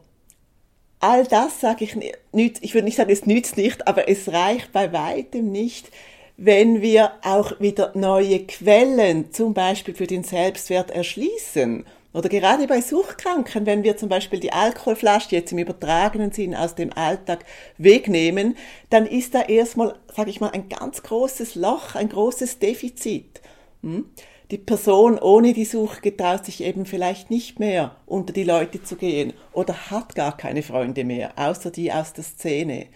all 1.01 1.25
das 1.25 1.61
sage 1.61 1.85
ich 1.85 1.97
nicht, 2.33 2.59
ich 2.61 2.75
würde 2.75 2.85
nicht 2.85 2.97
sagen, 2.97 3.11
es 3.11 3.27
nützt 3.27 3.57
nicht, 3.57 3.89
aber 3.89 4.09
es 4.09 4.33
reicht 4.33 4.73
bei 4.73 4.93
weitem 4.93 5.51
nicht, 5.51 5.91
wenn 6.37 6.81
wir 6.81 7.13
auch 7.23 7.59
wieder 7.61 7.93
neue 7.95 8.41
Quellen, 8.47 9.33
zum 9.33 9.53
Beispiel 9.55 9.95
für 9.95 10.07
den 10.07 10.23
Selbstwert, 10.23 10.91
erschließen. 10.91 11.85
Oder 12.17 12.31
gerade 12.31 12.67
bei 12.67 12.81
Suchtkranken, 12.81 13.67
wenn 13.67 13.85
wir 13.85 13.99
zum 13.99 14.09
Beispiel 14.09 14.41
die 14.41 14.51
Alkoholflasche 14.51 15.37
jetzt 15.37 15.53
im 15.53 15.59
übertragenen 15.59 16.33
Sinn 16.33 16.55
aus 16.55 16.75
dem 16.75 16.91
Alltag 16.95 17.45
wegnehmen, 17.77 18.57
dann 18.89 19.05
ist 19.05 19.35
da 19.35 19.43
erstmal, 19.43 19.97
sage 20.17 20.31
ich 20.31 20.41
mal, 20.41 20.49
ein 20.49 20.71
ganz 20.71 21.03
großes 21.03 21.57
Loch, 21.57 21.95
ein 21.95 22.09
großes 22.09 22.59
Defizit. 22.59 23.43
Hm? 23.83 24.07
Die 24.51 24.57
Person 24.57 25.19
ohne 25.19 25.53
die 25.53 25.67
Suche 25.67 26.17
traut 26.17 26.47
sich 26.47 26.63
eben 26.63 26.87
vielleicht 26.87 27.31
nicht 27.31 27.61
mehr 27.61 27.97
unter 28.07 28.33
die 28.33 28.45
Leute 28.45 28.83
zu 28.83 28.97
gehen 28.97 29.35
oder 29.53 29.91
hat 29.91 30.15
gar 30.15 30.39
keine 30.39 30.63
Freunde 30.63 31.05
mehr, 31.05 31.35
außer 31.37 31.71
die 31.71 31.93
aus 31.93 32.15
der 32.15 32.25
Szene. 32.25 32.87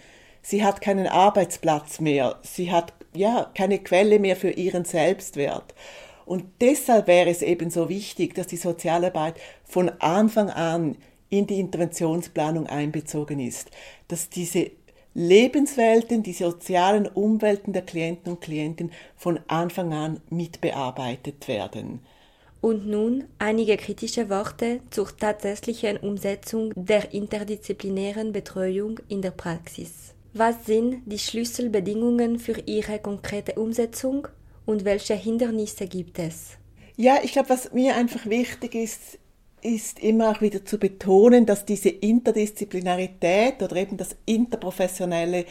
Sie 0.40 0.64
hat 0.64 0.80
keinen 0.80 1.06
Arbeitsplatz 1.06 2.00
mehr, 2.00 2.38
sie 2.40 2.72
hat 2.72 2.94
ja 3.14 3.50
keine 3.54 3.80
Quelle 3.80 4.18
mehr 4.18 4.36
für 4.36 4.50
ihren 4.50 4.86
Selbstwert. 4.86 5.74
Und 6.30 6.44
deshalb 6.60 7.08
wäre 7.08 7.28
es 7.28 7.42
eben 7.42 7.70
so 7.70 7.88
wichtig, 7.88 8.36
dass 8.36 8.46
die 8.46 8.56
Sozialarbeit 8.56 9.34
von 9.64 9.88
Anfang 9.98 10.48
an 10.48 10.96
in 11.28 11.48
die 11.48 11.58
Interventionsplanung 11.58 12.68
einbezogen 12.68 13.40
ist, 13.40 13.72
dass 14.06 14.28
diese 14.28 14.70
Lebenswelten, 15.12 16.22
die 16.22 16.32
sozialen 16.32 17.08
Umwelten 17.08 17.72
der 17.72 17.82
Klienten 17.82 18.34
und 18.34 18.40
Klienten 18.40 18.92
von 19.16 19.40
Anfang 19.48 19.92
an 19.92 20.20
mitbearbeitet 20.30 21.48
werden. 21.48 21.98
Und 22.60 22.86
nun 22.86 23.24
einige 23.40 23.76
kritische 23.76 24.30
Worte 24.30 24.82
zur 24.90 25.08
tatsächlichen 25.16 25.96
Umsetzung 25.96 26.72
der 26.76 27.12
interdisziplinären 27.12 28.30
Betreuung 28.30 29.00
in 29.08 29.20
der 29.20 29.32
Praxis. 29.32 30.14
Was 30.32 30.64
sind 30.64 31.02
die 31.06 31.18
Schlüsselbedingungen 31.18 32.38
für 32.38 32.60
ihre 32.66 33.00
konkrete 33.00 33.54
Umsetzung 33.54 34.28
und 34.66 34.84
welche 34.84 35.14
Hindernisse 35.14 35.86
gibt 35.86 36.18
es? 36.18 36.56
Ja, 36.96 37.18
ich 37.22 37.32
glaube, 37.32 37.48
was 37.48 37.72
mir 37.72 37.96
einfach 37.96 38.26
wichtig 38.26 38.74
ist, 38.74 39.18
ist 39.62 39.98
immer 40.00 40.30
auch 40.30 40.40
wieder 40.40 40.64
zu 40.64 40.78
betonen, 40.78 41.46
dass 41.46 41.64
diese 41.64 41.88
Interdisziplinarität 41.88 43.62
oder 43.62 43.76
eben 43.76 43.96
das 43.96 44.16
interprofessionelle 44.26 45.44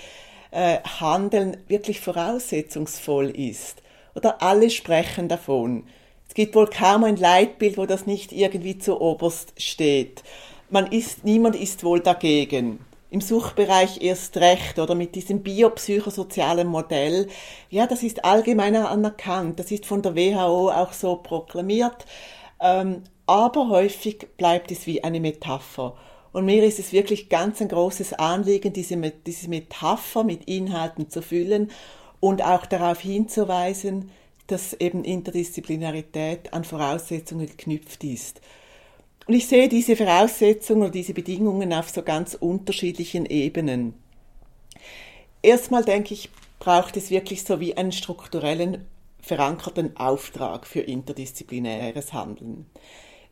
äh, 0.52 0.80
Handeln 1.00 1.58
wirklich 1.68 2.00
voraussetzungsvoll 2.00 3.30
ist. 3.30 3.82
Oder 4.16 4.42
alle 4.42 4.70
sprechen 4.70 5.28
davon. 5.28 5.84
Es 6.28 6.34
gibt 6.34 6.56
wohl 6.56 6.68
kaum 6.68 7.04
ein 7.04 7.18
Leitbild, 7.18 7.78
wo 7.78 7.86
das 7.86 8.06
nicht 8.06 8.32
irgendwie 8.32 8.78
zu 8.78 9.00
oberst 9.00 9.54
steht. 9.58 10.24
Man 10.70 10.92
ist, 10.92 11.24
niemand 11.24 11.56
ist 11.56 11.84
wohl 11.84 12.00
dagegen. 12.00 12.80
Im 13.12 13.22
Suchbereich 13.22 14.02
erst 14.02 14.38
recht 14.38 14.78
oder 14.78 14.94
mit 14.94 15.16
diesem 15.16 15.42
biopsychosozialen 15.42 16.68
Modell. 16.68 17.28
Ja, 17.70 17.88
das 17.88 18.04
ist 18.04 18.24
allgemein 18.24 18.76
anerkannt. 18.76 19.60
Das 19.60 19.72
ist 19.72 19.86
von 19.86 20.02
der 20.02 20.16
WHO 20.16 20.70
auch 20.70 20.94
so 20.94 21.16
proklamiert. 21.16 22.06
Ähm, 22.62 23.04
aber 23.26 23.70
häufig 23.70 24.28
bleibt 24.38 24.72
es 24.72 24.86
wie 24.86 25.04
eine 25.04 25.20
Metapher. 25.20 25.96
Und 26.32 26.46
mir 26.46 26.64
ist 26.64 26.80
es 26.80 26.94
wirklich 26.94 27.30
ganz 27.30 27.62
ein 27.62 27.68
großes 27.68 28.14
Anliegen, 28.14 28.74
diese, 28.74 28.96
diese 29.26 29.50
Metapher 29.50 30.24
mit 30.24 30.46
Inhalten 30.46 31.10
zu 31.10 31.22
füllen 31.22 31.72
und 32.20 32.44
auch 32.44 32.66
darauf 32.66 33.00
hinzuweisen, 33.00 34.12
dass 34.48 34.74
eben 34.74 35.04
Interdisziplinarität 35.04 36.54
an 36.54 36.64
Voraussetzungen 36.64 37.48
geknüpft 37.48 38.04
ist. 38.04 38.42
Und 39.30 39.36
ich 39.36 39.48
sehe 39.48 39.70
diese 39.70 39.96
Voraussetzungen 39.96 40.82
oder 40.82 40.92
diese 40.92 41.14
Bedingungen 41.14 41.72
auf 41.72 41.92
so 41.92 42.02
ganz 42.02 42.34
unterschiedlichen 42.34 43.28
Ebenen. 43.28 43.94
Erstmal 45.44 45.86
denke 45.86 46.16
ich, 46.16 46.32
braucht 46.58 46.98
es 46.98 47.12
wirklich 47.12 47.44
so 47.44 47.60
wie 47.60 47.78
einen 47.78 47.92
strukturellen 47.92 48.88
verankerten 49.22 49.96
Auftrag 49.98 50.66
für 50.66 50.80
interdisziplinäres 50.80 52.12
Handeln 52.12 52.66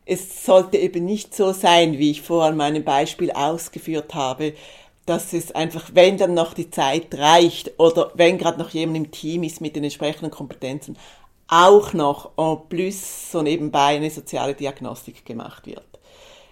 es 0.08 0.46
sollte 0.46 0.78
eben 0.78 1.04
nicht 1.04 1.34
so 1.34 1.52
sein, 1.52 1.98
wie 1.98 2.12
ich 2.12 2.22
vorhin 2.22 2.56
meinem 2.56 2.82
Beispiel 2.82 3.30
ausgeführt 3.30 4.14
habe, 4.14 4.54
dass 5.04 5.34
es 5.34 5.52
einfach, 5.52 5.90
wenn 5.92 6.16
dann 6.16 6.32
noch 6.32 6.54
die 6.54 6.70
Zeit 6.70 7.14
reicht 7.14 7.78
oder 7.78 8.10
wenn 8.14 8.38
gerade 8.38 8.58
noch 8.58 8.70
jemand 8.70 8.96
im 8.96 9.10
Team 9.10 9.42
ist 9.42 9.60
mit 9.60 9.76
den 9.76 9.84
entsprechenden 9.84 10.30
Kompetenzen, 10.30 10.96
auch 11.46 11.92
noch 11.92 12.30
en 12.38 12.58
plus 12.70 13.30
so 13.30 13.42
nebenbei 13.42 13.96
eine 13.96 14.10
soziale 14.10 14.54
Diagnostik 14.54 15.26
gemacht 15.26 15.66
wird. 15.66 15.87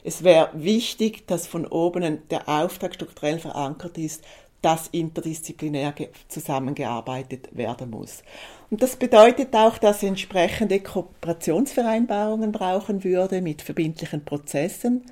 Es 0.07 0.23
wäre 0.23 0.51
wichtig, 0.53 1.27
dass 1.27 1.49
von 1.49 1.67
oben 1.67 2.29
der 2.31 2.49
Auftrag 2.49 2.95
strukturell 2.95 3.41
verankert 3.41 3.99
ist, 3.99 4.23
dass 4.63 4.87
interdisziplinär 4.87 5.93
zusammengearbeitet 6.29 7.49
werden 7.51 7.91
muss. 7.91 8.23
Und 8.71 8.85
das 8.85 8.95
bedeutet 8.95 9.53
auch, 9.57 9.79
dass 9.79 10.05
entsprechende 10.05 10.79
Kooperationsvereinbarungen 10.79 12.53
brauchen 12.53 13.03
würde 13.03 13.43
mit 13.43 13.63
verbindlichen 13.63 14.25
Prozessen, 14.25 15.03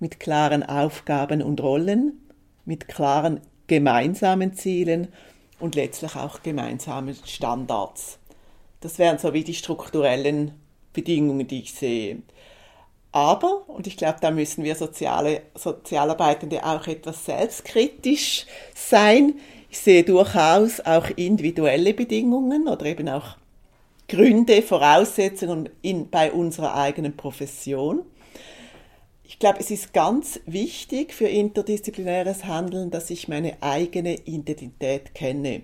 mit 0.00 0.18
klaren 0.18 0.62
Aufgaben 0.62 1.42
und 1.42 1.60
Rollen, 1.60 2.18
mit 2.64 2.88
klaren 2.88 3.42
gemeinsamen 3.66 4.54
Zielen 4.54 5.08
und 5.60 5.74
letztlich 5.74 6.16
auch 6.16 6.42
gemeinsamen 6.42 7.18
Standards. 7.22 8.18
Das 8.80 8.98
wären 8.98 9.18
so 9.18 9.34
wie 9.34 9.44
die 9.44 9.52
strukturellen 9.52 10.52
Bedingungen, 10.94 11.46
die 11.46 11.60
ich 11.60 11.74
sehe. 11.74 12.22
Aber, 13.12 13.68
und 13.68 13.86
ich 13.86 13.96
glaube, 13.96 14.18
da 14.20 14.30
müssen 14.30 14.64
wir 14.64 14.74
Soziale, 14.74 15.42
Sozialarbeitende 15.54 16.64
auch 16.64 16.86
etwas 16.86 17.24
selbstkritisch 17.24 18.46
sein, 18.74 19.34
ich 19.70 19.78
sehe 19.78 20.02
durchaus 20.02 20.80
auch 20.80 21.10
individuelle 21.16 21.92
Bedingungen 21.92 22.68
oder 22.68 22.86
eben 22.86 23.08
auch 23.08 23.36
Gründe, 24.08 24.62
Voraussetzungen 24.62 25.68
in, 25.82 26.08
bei 26.08 26.32
unserer 26.32 26.74
eigenen 26.74 27.16
Profession. 27.16 28.02
Ich 29.24 29.38
glaube, 29.38 29.60
es 29.60 29.70
ist 29.70 29.92
ganz 29.92 30.40
wichtig 30.46 31.12
für 31.12 31.28
interdisziplinäres 31.28 32.46
Handeln, 32.46 32.90
dass 32.90 33.10
ich 33.10 33.28
meine 33.28 33.62
eigene 33.62 34.14
Identität 34.24 35.14
kenne, 35.14 35.62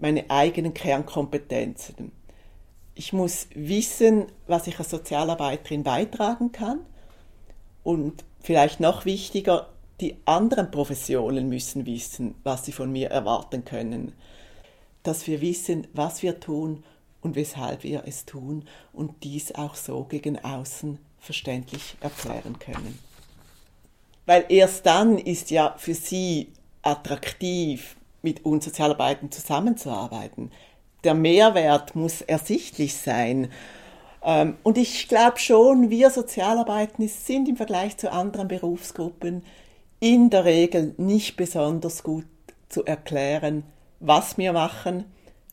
meine 0.00 0.28
eigenen 0.28 0.74
Kernkompetenzen. 0.74 2.10
Ich 2.94 3.12
muss 3.12 3.46
wissen, 3.54 4.26
was 4.46 4.66
ich 4.66 4.78
als 4.78 4.90
Sozialarbeiterin 4.90 5.82
beitragen 5.82 6.52
kann 6.52 6.80
und 7.82 8.24
vielleicht 8.40 8.80
noch 8.80 9.04
wichtiger, 9.04 9.68
die 10.00 10.16
anderen 10.24 10.70
Professionen 10.70 11.48
müssen 11.48 11.86
wissen, 11.86 12.34
was 12.42 12.64
sie 12.64 12.72
von 12.72 12.90
mir 12.90 13.10
erwarten 13.10 13.64
können. 13.64 14.12
Dass 15.02 15.26
wir 15.26 15.40
wissen, 15.40 15.86
was 15.94 16.22
wir 16.22 16.40
tun 16.40 16.84
und 17.22 17.36
weshalb 17.36 17.82
wir 17.82 18.04
es 18.06 18.24
tun 18.24 18.64
und 18.92 19.24
dies 19.24 19.54
auch 19.54 19.74
so 19.74 20.04
gegen 20.04 20.44
außen 20.44 20.98
verständlich 21.18 21.96
erklären 22.00 22.58
können. 22.58 22.98
Weil 24.26 24.44
erst 24.48 24.86
dann 24.86 25.18
ist 25.18 25.50
ja 25.50 25.74
für 25.78 25.94
sie 25.94 26.52
attraktiv, 26.82 27.96
mit 28.22 28.44
uns 28.44 28.64
Sozialarbeitern 28.64 29.30
zusammenzuarbeiten. 29.30 30.52
Der 31.04 31.14
Mehrwert 31.14 31.96
muss 31.96 32.20
ersichtlich 32.20 32.94
sein. 32.94 33.50
Ähm, 34.24 34.56
und 34.62 34.78
ich 34.78 35.08
glaube 35.08 35.38
schon, 35.38 35.90
wir 35.90 36.10
Sozialarbeiter 36.10 37.02
sind 37.08 37.48
im 37.48 37.56
Vergleich 37.56 37.96
zu 37.96 38.12
anderen 38.12 38.48
Berufsgruppen 38.48 39.42
in 40.00 40.30
der 40.30 40.44
Regel 40.44 40.94
nicht 40.96 41.36
besonders 41.36 42.02
gut 42.02 42.26
zu 42.68 42.84
erklären, 42.84 43.64
was 44.00 44.36
wir 44.38 44.52
machen 44.52 45.04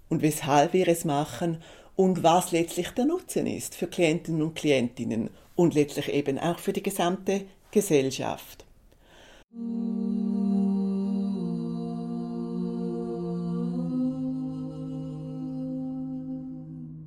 und 0.09 0.21
weshalb 0.21 0.73
wir 0.73 0.87
es 0.87 1.05
machen 1.05 1.61
und 1.95 2.23
was 2.23 2.51
letztlich 2.51 2.89
der 2.91 3.05
Nutzen 3.05 3.45
ist 3.45 3.75
für 3.75 3.87
Klientinnen 3.87 4.41
und 4.41 4.55
Klientinnen 4.55 5.29
und 5.55 5.73
letztlich 5.75 6.09
eben 6.09 6.39
auch 6.39 6.57
für 6.57 6.73
die 6.73 6.83
gesamte 6.83 7.41
Gesellschaft. 7.71 8.65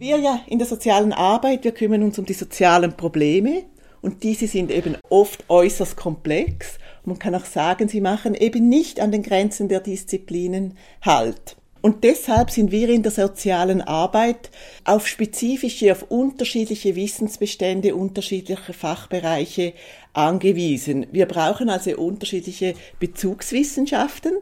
Wir 0.02 0.18
ja 0.18 0.40
in 0.48 0.58
der 0.58 0.66
sozialen 0.66 1.12
Arbeit, 1.12 1.62
wir 1.62 1.70
kümmern 1.70 2.02
uns 2.02 2.18
um 2.18 2.26
die 2.26 2.32
sozialen 2.32 2.96
Probleme 2.96 3.62
und 4.00 4.24
diese 4.24 4.48
sind 4.48 4.72
eben 4.72 4.96
oft 5.10 5.44
äußerst 5.48 5.96
komplex 5.96 6.80
man 7.04 7.20
kann 7.20 7.36
auch 7.36 7.44
sagen, 7.44 7.86
sie 7.86 8.00
machen 8.00 8.34
eben 8.34 8.68
nicht 8.68 8.98
an 8.98 9.12
den 9.12 9.22
Grenzen 9.22 9.68
der 9.68 9.78
Disziplinen 9.78 10.76
Halt. 11.02 11.56
Und 11.82 12.02
deshalb 12.02 12.50
sind 12.50 12.72
wir 12.72 12.88
in 12.88 13.04
der 13.04 13.12
sozialen 13.12 13.80
Arbeit 13.80 14.50
auf 14.84 15.06
spezifische, 15.06 15.92
auf 15.92 16.10
unterschiedliche 16.10 16.96
Wissensbestände, 16.96 17.94
unterschiedliche 17.94 18.72
Fachbereiche 18.72 19.72
angewiesen. 20.14 21.06
Wir 21.12 21.26
brauchen 21.26 21.70
also 21.70 21.96
unterschiedliche 21.96 22.74
Bezugswissenschaften, 22.98 24.32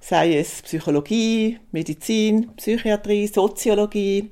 sei 0.00 0.38
es 0.38 0.62
Psychologie, 0.62 1.58
Medizin, 1.70 2.50
Psychiatrie, 2.56 3.26
Soziologie, 3.26 4.30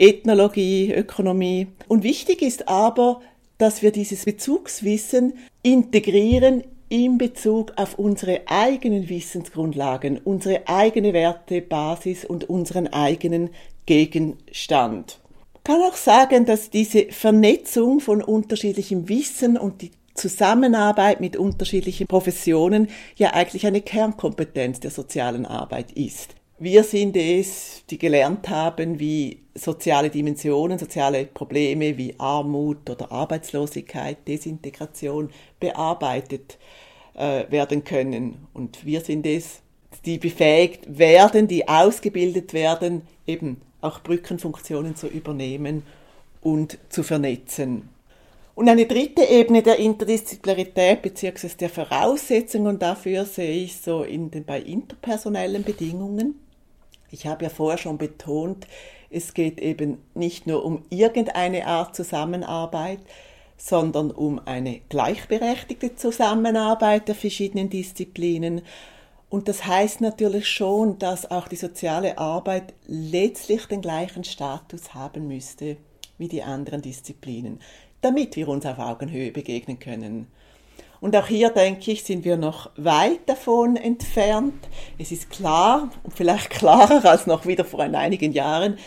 Ethnologie, 0.00 0.92
Ökonomie. 0.92 1.68
Und 1.86 2.02
wichtig 2.02 2.42
ist 2.42 2.68
aber, 2.68 3.20
dass 3.58 3.82
wir 3.82 3.92
dieses 3.92 4.24
Bezugswissen 4.24 5.34
integrieren 5.62 6.64
in 6.88 7.18
Bezug 7.18 7.72
auf 7.76 7.98
unsere 7.98 8.40
eigenen 8.46 9.08
Wissensgrundlagen, 9.08 10.18
unsere 10.24 10.66
eigene 10.66 11.12
Wertebasis 11.12 12.24
und 12.24 12.48
unseren 12.48 12.88
eigenen 12.88 13.50
Gegenstand. 13.86 15.20
Ich 15.56 15.64
kann 15.64 15.82
auch 15.82 15.94
sagen, 15.94 16.46
dass 16.46 16.70
diese 16.70 17.06
Vernetzung 17.10 18.00
von 18.00 18.22
unterschiedlichem 18.22 19.08
Wissen 19.08 19.58
und 19.58 19.82
die 19.82 19.90
Zusammenarbeit 20.14 21.20
mit 21.20 21.36
unterschiedlichen 21.36 22.06
Professionen 22.06 22.88
ja 23.16 23.34
eigentlich 23.34 23.66
eine 23.66 23.82
Kernkompetenz 23.82 24.80
der 24.80 24.90
sozialen 24.90 25.46
Arbeit 25.46 25.92
ist. 25.92 26.34
Wir 26.60 26.84
sind 26.84 27.16
es, 27.16 27.82
die 27.88 27.96
gelernt 27.96 28.50
haben, 28.50 29.00
wie 29.00 29.40
soziale 29.54 30.10
Dimensionen, 30.10 30.78
soziale 30.78 31.24
Probleme 31.24 31.96
wie 31.96 32.14
Armut 32.18 32.88
oder 32.90 33.10
Arbeitslosigkeit, 33.10 34.18
Desintegration 34.28 35.30
bearbeitet 35.58 36.58
äh, 37.14 37.50
werden 37.50 37.82
können. 37.82 38.46
Und 38.52 38.84
wir 38.84 39.00
sind 39.00 39.24
es, 39.26 39.62
die 40.04 40.18
befähigt 40.18 40.98
werden, 40.98 41.48
die 41.48 41.66
ausgebildet 41.66 42.52
werden, 42.52 43.02
eben 43.26 43.62
auch 43.80 44.02
Brückenfunktionen 44.02 44.96
zu 44.96 45.06
übernehmen 45.06 45.82
und 46.42 46.76
zu 46.90 47.02
vernetzen. 47.02 47.88
Und 48.54 48.68
eine 48.68 48.84
dritte 48.84 49.22
Ebene 49.22 49.62
der 49.62 49.78
Interdisziplinarität 49.78 51.00
bzw. 51.00 51.48
der 51.58 51.70
Voraussetzungen 51.70 52.78
dafür 52.78 53.24
sehe 53.24 53.64
ich 53.64 53.78
so 53.78 54.02
in 54.02 54.30
den, 54.30 54.44
bei 54.44 54.60
interpersonellen 54.60 55.64
Bedingungen. 55.64 56.34
Ich 57.10 57.26
habe 57.26 57.44
ja 57.44 57.50
vorher 57.50 57.78
schon 57.78 57.98
betont, 57.98 58.66
es 59.10 59.34
geht 59.34 59.58
eben 59.60 59.98
nicht 60.14 60.46
nur 60.46 60.64
um 60.64 60.82
irgendeine 60.90 61.66
Art 61.66 61.96
Zusammenarbeit, 61.96 63.00
sondern 63.56 64.10
um 64.10 64.40
eine 64.46 64.80
gleichberechtigte 64.88 65.94
Zusammenarbeit 65.96 67.08
der 67.08 67.14
verschiedenen 67.14 67.68
Disziplinen. 67.68 68.62
Und 69.28 69.48
das 69.48 69.66
heißt 69.66 70.00
natürlich 70.00 70.48
schon, 70.48 70.98
dass 70.98 71.30
auch 71.30 71.46
die 71.46 71.56
soziale 71.56 72.18
Arbeit 72.18 72.74
letztlich 72.86 73.66
den 73.66 73.82
gleichen 73.82 74.24
Status 74.24 74.94
haben 74.94 75.28
müsste 75.28 75.76
wie 76.18 76.28
die 76.28 76.42
anderen 76.42 76.82
Disziplinen, 76.82 77.60
damit 78.00 78.36
wir 78.36 78.48
uns 78.48 78.64
auf 78.66 78.78
Augenhöhe 78.78 79.30
begegnen 79.30 79.78
können. 79.78 80.26
Und 81.00 81.16
auch 81.16 81.26
hier, 81.26 81.50
denke 81.50 81.92
ich, 81.92 82.04
sind 82.04 82.24
wir 82.24 82.36
noch 82.36 82.70
weit 82.76 83.26
davon 83.26 83.76
entfernt. 83.76 84.68
Es 84.98 85.12
ist 85.12 85.30
klar, 85.30 85.90
und 86.02 86.14
vielleicht 86.14 86.50
klarer 86.50 87.04
als 87.04 87.26
noch 87.26 87.46
wieder 87.46 87.64
vor 87.64 87.80
einigen 87.80 88.32
Jahren, 88.32 88.78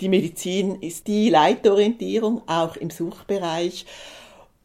die 0.00 0.08
Medizin 0.08 0.76
ist 0.80 1.06
die 1.06 1.28
Leitorientierung, 1.28 2.42
auch 2.48 2.76
im 2.76 2.90
Suchbereich. 2.90 3.84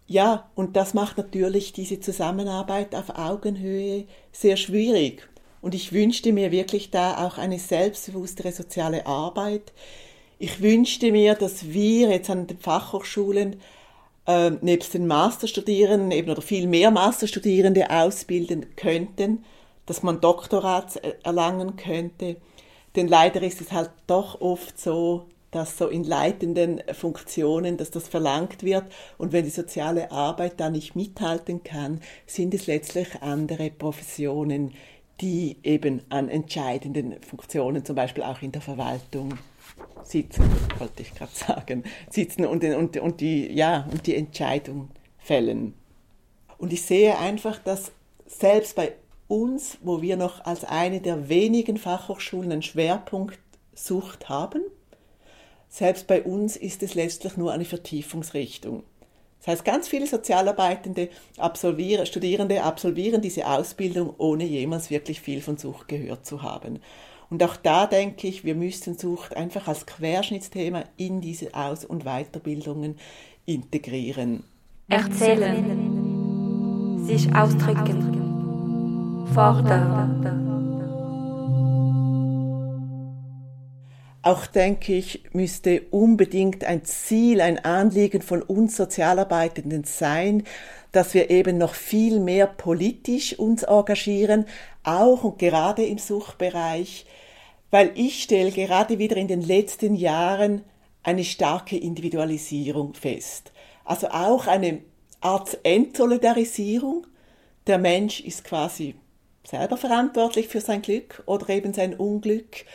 Ja, 0.08 0.50
und 0.56 0.76
das 0.78 0.94
macht 0.94 1.18
natürlich 1.18 1.74
diese 1.74 2.00
Zusammenarbeit 2.00 2.96
auf 2.96 3.10
Augenhöhe 3.18 4.06
sehr 4.32 4.56
schwierig. 4.56 5.28
Und 5.62 5.76
ich 5.76 5.92
wünschte 5.92 6.32
mir 6.32 6.52
wirklich 6.52 6.90
da 6.92 7.26
auch 7.26 7.38
eine 7.38 7.60
selbstbewusstere 7.60 8.52
soziale 8.52 9.08
Arbeit. 9.08 9.74
Ich 10.38 10.62
wünschte 10.62 11.12
mir, 11.12 11.34
dass 11.34 11.74
wir 11.74 12.10
jetzt 12.10 12.30
an 12.30 12.48
den 12.48 12.60
Fachhochschulen 12.60 13.58
äh, 14.28 14.52
nebst 14.62 14.94
den 14.94 15.08
Masterstudierenden 15.08 16.12
eben 16.12 16.30
oder 16.30 16.42
viel 16.42 16.68
mehr 16.68 16.92
Masterstudierende 16.92 17.90
ausbilden 17.90 18.76
könnten, 18.76 19.44
dass 19.86 20.04
man 20.04 20.22
Doktorat 20.22 20.96
erlangen 21.24 21.76
könnte. 21.76 22.38
Denn 22.96 23.08
leider 23.08 23.42
ist 23.42 23.62
es 23.62 23.72
halt 23.72 23.92
doch 24.08 24.42
oft 24.42 24.80
so, 24.80 25.26
dass 25.52 25.78
so 25.78 25.88
in 25.88 26.04
leitenden 26.04 26.82
Funktionen, 26.94 27.78
dass 27.78 27.92
das 27.92 28.08
verlangt 28.08 28.64
wird. 28.64 28.84
Und 29.18 29.32
wenn 29.32 29.46
die 29.46 29.52
soziale 29.52 30.12
Arbeit 30.12 30.60
da 30.60 30.70
nicht 30.70 30.96
mithalten 30.96 31.64
kann, 31.64 32.02
sind 32.26 32.54
es 32.54 32.68
letztlich 32.68 33.22
andere 33.22 33.70
Professionen, 33.70 34.74
die 35.22 35.58
eben 35.64 36.02
an 36.10 36.28
entscheidenden 36.28 37.22
Funktionen, 37.22 37.86
zum 37.86 37.96
Beispiel 37.96 38.24
auch 38.24 38.42
in 38.42 38.52
der 38.52 38.62
Verwaltung, 38.62 39.38
sitzen, 40.04 40.44
wollte 40.78 41.02
ich 41.02 41.14
gerade 41.14 41.32
sagen, 41.34 41.84
sitzen 42.10 42.46
und, 42.46 42.64
und, 42.64 42.98
und, 42.98 43.22
die, 43.22 43.52
ja, 43.52 43.88
und 43.92 44.06
die 44.08 44.16
Entscheidung 44.16 44.90
fällen. 45.18 45.74
Und 46.58 46.72
ich 46.74 46.84
sehe 46.84 47.18
einfach, 47.18 47.60
dass 47.60 47.92
selbst 48.26 48.76
bei 48.76 48.94
uns, 49.28 49.78
wo 49.82 50.02
wir 50.02 50.18
noch 50.18 50.46
als 50.46 50.64
eine 50.64 51.02
der 51.02 51.30
wenigen 51.30 51.78
Fachhochschulen 51.78 52.52
einen 52.52 52.62
Schwerpunkt 52.62 53.40
Sucht 53.74 54.30
haben, 54.30 54.62
selbst 55.68 56.08
bei 56.08 56.24
uns 56.24 56.56
ist 56.56 56.84
es 56.84 56.94
letztlich 56.94 57.36
nur 57.36 57.52
eine 57.52 57.66
Vertiefungsrichtung. 57.66 58.84
Das 59.40 59.48
heißt, 59.48 59.66
ganz 59.66 59.88
viele 59.88 60.08
Sozialarbeitende, 60.08 61.10
absolvieren, 61.38 62.06
Studierende 62.06 62.64
absolvieren 62.64 63.22
diese 63.22 63.46
Ausbildung, 63.46 64.14
ohne 64.18 64.46
jemals 64.46 64.90
wirklich 64.90 65.20
viel 65.22 65.42
von 65.42 65.58
Sucht 65.58 65.88
gehört 65.88 66.26
zu 66.26 66.42
haben. 66.42 66.80
Und 67.36 67.44
auch 67.44 67.58
da 67.58 67.86
denke 67.86 68.30
ich, 68.30 68.46
wir 68.46 68.56
müssten 68.56 68.98
Sucht 68.98 69.36
einfach 69.36 69.68
als 69.68 69.86
Querschnittsthema 69.86 70.86
in 70.96 71.20
diese 71.20 71.54
Aus- 71.54 71.84
und 71.84 72.06
Weiterbildungen 72.06 72.96
integrieren. 73.46 74.46
Erzählen, 74.88 75.46
sich 77.06 77.36
ausdrücken, 77.36 79.28
fordern. 79.34 80.46
Auch 84.22 84.46
denke 84.46 84.94
ich, 84.94 85.26
müsste 85.34 85.82
unbedingt 85.92 86.64
ein 86.64 86.86
Ziel, 86.86 87.42
ein 87.42 87.60
Anliegen 87.66 88.22
von 88.22 88.42
uns 88.44 88.78
Sozialarbeitenden 88.78 89.84
sein, 89.84 90.44
dass 90.94 91.14
wir 91.14 91.30
eben 91.30 91.58
noch 91.58 91.74
viel 91.74 92.22
mehr 92.22 92.48
politisch 92.48 93.38
uns 93.38 93.64
engagieren, 93.64 94.46
auch 94.86 95.26
und 95.26 95.38
gerade 95.38 95.84
im 95.84 95.98
Suchtbereich, 95.98 97.06
weil 97.72 97.92
ich 97.96 98.24
stelle 98.24 98.52
gerade 98.52 99.00
wieder 99.00 99.18
in 99.18 99.28
den 99.28 99.42
letzten 99.42 99.96
Jahren 99.96 100.64
eine 101.04 101.24
starke 101.24 101.78
Individualisierung 101.78 102.94
fest. 102.94 103.52
Also 103.84 104.08
auch 104.10 104.48
eine 104.48 104.82
Art 105.22 105.60
Entsolidarisierung. 105.64 107.06
Der 107.68 107.78
Mensch 107.78 108.22
ist 108.22 108.44
quasi 108.44 108.96
selber 109.44 109.78
verantwortlich 109.78 110.48
für 110.48 110.62
sein 110.62 110.82
Glück 110.82 111.24
oder 111.26 111.50
eben 111.50 111.74
sein 111.74 111.94
Unglück. 111.96 112.66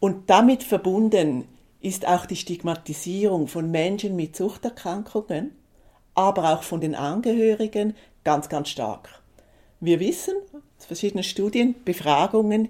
Und 0.00 0.30
damit 0.30 0.62
verbunden 0.62 1.46
ist 1.80 2.06
auch 2.06 2.26
die 2.26 2.36
Stigmatisierung 2.36 3.46
von 3.46 3.70
Menschen 3.70 4.16
mit 4.16 4.36
Suchterkrankungen, 4.36 5.52
aber 6.14 6.52
auch 6.52 6.62
von 6.62 6.80
den 6.80 6.94
Angehörigen 6.94 7.94
ganz, 8.24 8.48
ganz 8.48 8.68
stark. 8.68 9.08
Wir 9.80 10.00
wissen 10.00 10.34
aus 10.78 10.86
verschiedenen 10.86 11.24
Studien, 11.24 11.74
Befragungen, 11.84 12.68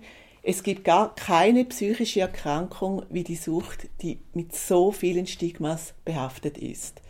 es 0.50 0.64
gibt 0.64 0.84
gar 0.84 1.14
keine 1.14 1.64
psychische 1.64 2.20
Erkrankung 2.20 3.04
wie 3.08 3.22
die 3.22 3.36
Sucht, 3.36 3.88
die 4.02 4.18
mit 4.34 4.54
so 4.54 4.90
vielen 4.90 5.26
Stigmas 5.26 5.94
behaftet 6.04 6.58
ist. 6.58 7.00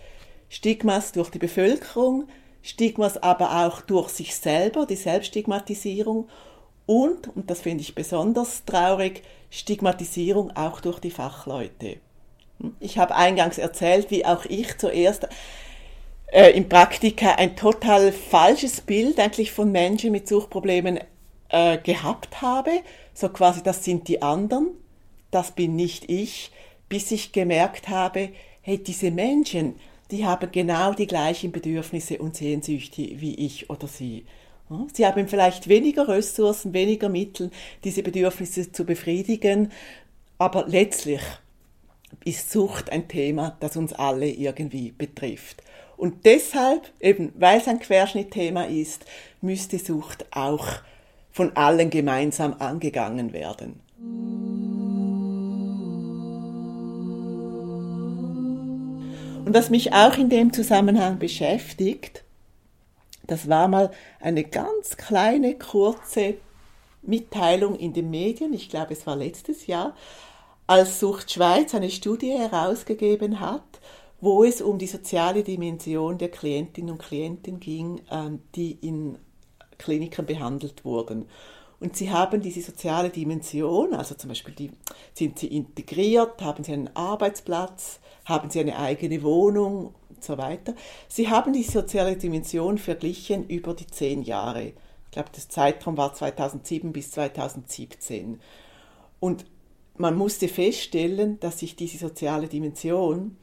Stigmas 0.51 1.13
durch 1.13 1.31
die 1.31 1.39
Bevölkerung, 1.39 2.29
Stigmas 2.63 3.17
aber 3.23 3.65
auch 3.65 3.81
durch 3.81 4.11
sich 4.11 4.37
selber, 4.37 4.85
die 4.85 4.97
Selbststigmatisierung 4.97 6.29
und, 6.85 7.35
und 7.35 7.49
das 7.49 7.63
finde 7.63 7.83
ich 7.83 7.95
besonders 7.95 8.65
traurig, 8.67 9.23
Stigmatisierung 9.49 10.55
auch 10.55 10.81
durch 10.81 10.99
die 10.99 11.11
Fachleute. 11.11 11.97
Ich 12.79 12.99
habe 12.99 13.17
eingangs 13.17 13.57
erzählt, 13.57 14.11
wie 14.11 14.27
auch 14.27 14.45
ich 14.45 14.77
zuerst 14.77 15.29
äh, 16.27 16.51
im 16.51 16.69
Praktika 16.69 17.37
ein 17.37 17.57
total 17.57 18.13
falsches 18.13 18.83
Bild 18.83 19.19
eigentlich 19.19 19.51
von 19.51 19.73
Menschen 19.73 20.13
mit 20.13 20.29
Suchtproblemen 20.29 21.01
äh, 21.49 21.79
gehabt 21.79 22.43
habe, 22.43 22.83
so 23.15 23.29
quasi, 23.29 23.63
das 23.63 23.85
sind 23.85 24.09
die 24.09 24.23
anderen, 24.23 24.69
das 25.31 25.53
bin 25.53 25.77
nicht 25.77 26.11
ich, 26.11 26.51
bis 26.89 27.11
ich 27.11 27.33
gemerkt 27.33 27.89
habe, 27.89 28.31
hey, 28.63 28.79
diese 28.79 29.11
Menschen, 29.11 29.77
die 30.11 30.27
haben 30.27 30.51
genau 30.51 30.93
die 30.93 31.07
gleichen 31.07 31.53
Bedürfnisse 31.53 32.19
und 32.19 32.37
Sehnsüchte 32.37 33.03
wie 33.21 33.35
ich 33.35 33.71
oder 33.71 33.87
sie. 33.87 34.25
Sie 34.93 35.05
haben 35.05 35.27
vielleicht 35.27 35.69
weniger 35.69 36.07
Ressourcen, 36.07 36.73
weniger 36.73 37.09
Mittel, 37.09 37.51
diese 37.83 38.03
Bedürfnisse 38.03 38.71
zu 38.71 38.85
befriedigen, 38.85 39.73
aber 40.39 40.67
letztlich 40.69 41.21
ist 42.25 42.51
Sucht 42.51 42.91
ein 42.91 43.09
Thema, 43.09 43.57
das 43.61 43.77
uns 43.77 43.93
alle 43.93 44.29
irgendwie 44.29 44.93
betrifft. 44.93 45.63
Und 45.97 46.25
deshalb, 46.25 46.93
eben 47.01 47.33
weil 47.37 47.59
es 47.59 47.69
ein 47.69 47.81
Querschnittthema 47.81 48.65
ist, 48.65 49.05
müsste 49.41 49.79
Sucht 49.79 50.25
auch 50.31 50.67
von 51.33 51.57
allen 51.57 51.91
gemeinsam 51.91 52.55
angegangen 52.59 53.33
werden. 53.33 53.81
Und 59.45 59.55
was 59.55 59.71
mich 59.71 59.93
auch 59.93 60.17
in 60.17 60.29
dem 60.29 60.53
Zusammenhang 60.53 61.19
beschäftigt, 61.19 62.25
das 63.27 63.49
war 63.49 63.69
mal 63.69 63.91
eine 64.21 64.45
ganz 64.45 64.97
kleine, 64.97 65.57
kurze 65.57 66.35
Mitteilung 67.03 67.77
in 67.77 67.93
den 67.93 68.11
Medien, 68.11 68.53
ich 68.53 68.69
glaube 68.69 68.93
es 68.93 69.07
war 69.07 69.17
letztes 69.17 69.67
Jahr, 69.67 69.95
als 70.67 71.01
Sucht 71.01 71.33
Schweiz 71.33 71.75
eine 71.75 71.91
Studie 71.91 72.31
herausgegeben 72.31 73.41
hat, 73.41 73.81
wo 74.21 74.45
es 74.45 74.61
um 74.61 74.79
die 74.79 74.87
soziale 74.87 75.43
Dimension 75.43 76.19
der 76.19 76.31
Klientinnen 76.31 76.91
und 76.91 77.03
Klienten 77.03 77.59
ging, 77.59 78.03
ähm, 78.11 78.41
die 78.55 78.73
in 78.73 79.19
Kliniken 79.81 80.27
behandelt 80.27 80.85
wurden. 80.85 81.27
Und 81.81 81.97
sie 81.97 82.11
haben 82.11 82.43
diese 82.43 82.61
soziale 82.61 83.09
Dimension, 83.09 83.95
also 83.95 84.15
zum 84.15 84.29
Beispiel 84.29 84.55
die, 84.55 84.71
sind 85.15 85.39
sie 85.39 85.47
integriert, 85.47 86.43
haben 86.43 86.63
sie 86.63 86.75
einen 86.75 86.95
Arbeitsplatz, 86.95 88.01
haben 88.27 88.51
sie 88.51 88.61
eine 88.61 88.79
eigene 88.79 89.23
Wohnung 89.23 89.95
und 90.11 90.23
so 90.23 90.37
weiter. 90.37 90.75
Sie 91.09 91.29
haben 91.29 91.55
die 91.55 91.63
soziale 91.63 92.17
Dimension 92.17 92.77
verglichen 92.77 93.49
über 93.49 93.73
die 93.73 93.87
zehn 93.87 94.23
Jahre. 94.23 94.65
Ich 94.65 95.11
glaube, 95.11 95.31
das 95.35 95.49
Zeitraum 95.49 95.97
war 95.97 96.13
2007 96.13 96.93
bis 96.93 97.13
2017. 97.13 98.39
Und 99.19 99.47
man 99.97 100.17
musste 100.17 100.49
feststellen, 100.49 101.41
dass 101.41 101.61
sich 101.61 101.77
diese 101.77 101.99
soziale 101.99 102.49
Dimension 102.49 103.37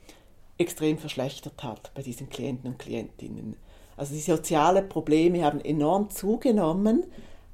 extrem 0.59 0.97
verschlechtert 0.97 1.63
hat 1.63 1.91
bei 1.95 2.03
diesen 2.03 2.29
Klienten 2.29 2.71
und 2.71 2.79
Klientinnen. 2.79 3.55
Also 3.97 4.13
die 4.13 4.21
sozialen 4.21 4.87
Probleme 4.87 5.43
haben 5.43 5.59
enorm 5.59 6.09
zugenommen, 6.11 7.03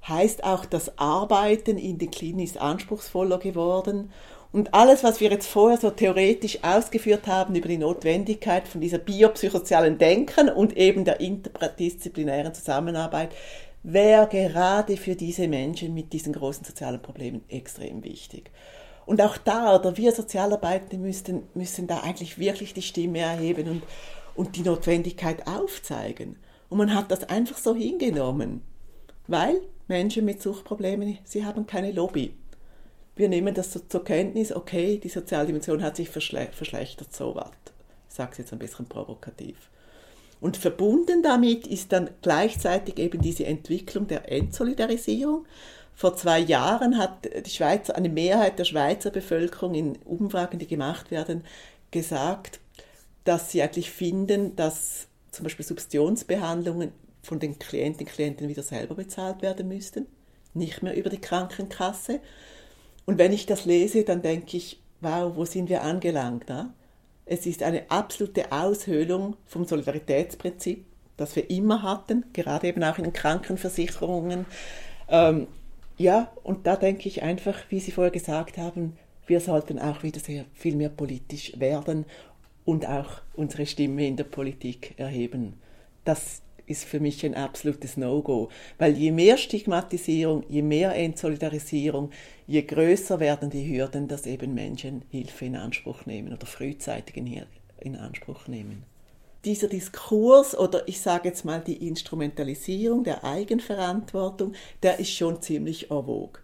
heißt 0.08 0.44
auch, 0.44 0.66
das 0.66 0.98
Arbeiten 1.00 1.78
in 1.78 1.98
den 1.98 2.12
Kliniken 2.12 2.44
ist 2.44 2.58
anspruchsvoller 2.58 3.40
geworden. 3.40 4.12
Und 4.52 4.74
alles, 4.74 5.04
was 5.04 5.20
wir 5.20 5.32
jetzt 5.32 5.48
vorher 5.48 5.80
so 5.80 5.90
theoretisch 5.90 6.60
ausgeführt 6.64 7.26
haben 7.26 7.56
über 7.56 7.70
die 7.70 7.78
Notwendigkeit 7.78 8.68
von 8.68 8.82
dieser 8.82 9.00
biopsychosozialen 9.00 9.98
Denken 9.98 10.50
und 10.50 10.78
eben 10.78 11.06
der 11.06 11.22
interdisziplinären 11.22 12.54
Zusammenarbeit, 12.54 13.32
wäre 13.82 14.28
gerade 14.28 14.98
für 14.98 15.16
diese 15.16 15.48
Menschen 15.48 15.94
mit 15.94 16.14
diesen 16.14 16.34
großen 16.34 16.66
sozialen 16.66 17.02
Problemen 17.02 17.44
extrem 17.50 18.04
wichtig. 18.04 18.52
Und 19.06 19.22
auch 19.22 19.38
da, 19.38 19.76
oder 19.76 19.98
wir 19.98 20.12
Sozialarbeitende 20.12 20.98
müssen, 20.98 21.44
müssen 21.54 21.88
da 21.88 22.02
eigentlich 22.02 22.38
wirklich 22.38 22.74
die 22.74 22.82
Stimme 22.82 23.20
erheben 23.20 23.68
und, 23.68 23.84
und 24.36 24.56
die 24.56 24.62
Notwendigkeit 24.62 25.48
aufzeigen. 25.48 26.38
Und 26.70 26.78
man 26.78 26.94
hat 26.94 27.12
das 27.12 27.24
einfach 27.30 27.58
so 27.58 27.76
hingenommen, 27.76 28.62
weil 29.28 29.62
Menschen 29.88 30.26
mit 30.26 30.42
Suchtproblemen, 30.42 31.20
sie 31.24 31.46
haben 31.46 31.68
keine 31.68 31.92
Lobby. 31.92 32.34
Wir 33.16 33.30
nehmen 33.30 33.54
das 33.54 33.74
so 33.74 33.80
zur 33.80 34.04
Kenntnis, 34.04 34.52
okay, 34.52 34.98
die 34.98 35.10
Sozialdimension 35.10 35.84
hat 35.84 35.96
sich 35.96 36.10
verschle 36.10 36.50
verschlechtert, 36.52 37.14
so 37.14 37.36
was. 37.36 37.52
Ich 38.10 38.16
sage 38.16 38.32
es 38.32 38.38
jetzt 38.40 38.54
ein 38.54 38.60
bisschen 38.60 38.88
provokativ. 38.88 39.70
Und 40.42 40.58
verbunden 40.58 41.24
damit 41.24 41.68
ist 41.68 41.92
dann 41.92 42.10
gleichzeitig 42.22 42.98
eben 43.00 43.22
diese 43.22 43.46
Entwicklung 43.46 44.08
der 44.08 44.32
Entsolidarisierung. 44.32 45.46
Vor 45.96 46.16
zwei 46.16 46.40
Jahren 46.40 46.98
hat 46.98 47.30
die 47.46 47.50
Schweizer, 47.50 47.96
eine 47.96 48.10
Mehrheit 48.10 48.60
der 48.60 48.66
Schweizer 48.66 49.12
Bevölkerung 49.12 49.76
in 49.76 49.96
Umfragen, 50.04 50.60
die 50.60 50.68
gemacht 50.68 51.12
werden, 51.12 51.46
gesagt, 51.92 52.60
dass 53.24 53.52
sie 53.52 53.62
eigentlich 53.62 53.92
finden, 53.92 54.56
dass 54.56 55.08
zum 55.32 55.44
Beispiel 55.44 55.66
Substitutionsbehandlungen 55.66 56.92
von 57.22 57.40
den 57.40 57.58
Klientinnen 57.58 58.08
und 58.08 58.14
Klienten 58.14 58.50
wieder 58.50 58.64
selber 58.64 58.96
bezahlt 58.96 59.42
werden 59.42 59.68
müssten, 59.68 60.08
nicht 60.54 60.84
mehr 60.84 60.96
über 60.96 61.10
die 61.10 61.22
Krankenkasse. 61.22 62.20
Und 63.06 63.18
wenn 63.18 63.34
ich 63.34 63.46
das 63.46 63.66
lese, 63.66 64.04
dann 64.04 64.22
denke 64.22 64.58
ich, 64.58 64.82
wow, 65.02 65.36
wo 65.36 65.46
sind 65.46 65.70
wir 65.70 65.84
angelangt? 65.84 66.46
Na? 66.48 66.74
Es 67.26 67.46
ist 67.46 67.64
eine 67.64 67.90
absolute 67.90 68.52
Aushöhlung 68.52 69.38
vom 69.46 69.66
Solidaritätsprinzip, 69.66 70.86
das 71.16 71.36
wir 71.36 71.50
immer 71.50 71.82
hatten, 71.82 72.26
gerade 72.34 72.68
eben 72.68 72.84
auch 72.84 72.98
in 72.98 73.06
den 73.06 73.14
Krankenversicherungen. 73.14 74.46
Ähm, 75.08 75.48
ja, 75.98 76.32
und 76.44 76.68
da 76.68 76.76
denke 76.76 77.08
ich 77.08 77.24
einfach, 77.24 77.58
wie 77.70 77.80
Sie 77.80 77.92
vorher 77.92 78.12
gesagt 78.12 78.58
haben, 78.58 78.98
wir 79.26 79.40
sollten 79.40 79.80
auch 79.80 80.04
wieder 80.04 80.20
sehr 80.20 80.46
viel 80.54 80.76
mehr 80.76 80.90
politisch 80.90 81.58
werden 81.58 82.06
und 82.66 82.88
auch 82.88 83.22
unsere 83.36 83.66
Stimme 83.66 84.08
in 84.08 84.16
der 84.16 84.24
Politik 84.26 84.94
erheben. 84.98 85.54
Das 86.06 86.42
ist 86.66 86.86
für 86.86 87.00
mich 87.00 87.26
ein 87.26 87.36
absolutes 87.36 87.98
No-Go, 87.98 88.50
weil 88.78 88.98
je 88.98 89.12
mehr 89.12 89.38
Stigmatisierung, 89.38 90.44
je 90.48 90.62
mehr 90.62 90.96
Entsolidarisierung, 90.96 92.12
je 92.48 92.62
größer 92.62 93.20
werden 93.20 93.50
die 93.50 93.68
Hürden, 93.68 94.08
dass 94.08 94.26
eben 94.26 94.54
Menschen 94.54 95.04
Hilfe 95.10 95.46
in 95.46 95.56
Anspruch 95.56 96.06
nehmen 96.06 96.34
oder 96.34 96.46
frühzeitig 96.46 97.18
in 97.80 97.96
Anspruch 97.96 98.48
nehmen. 98.48 98.84
Dieser 99.44 99.68
Diskurs 99.68 100.58
oder 100.58 100.88
ich 100.88 101.02
sage 101.02 101.28
jetzt 101.28 101.44
mal 101.44 101.60
die 101.60 101.86
Instrumentalisierung 101.86 103.04
der 103.04 103.26
Eigenverantwortung, 103.26 104.54
der 104.82 105.00
ist 105.00 105.12
schon 105.12 105.42
ziemlich 105.42 105.88
vogue. 105.88 106.40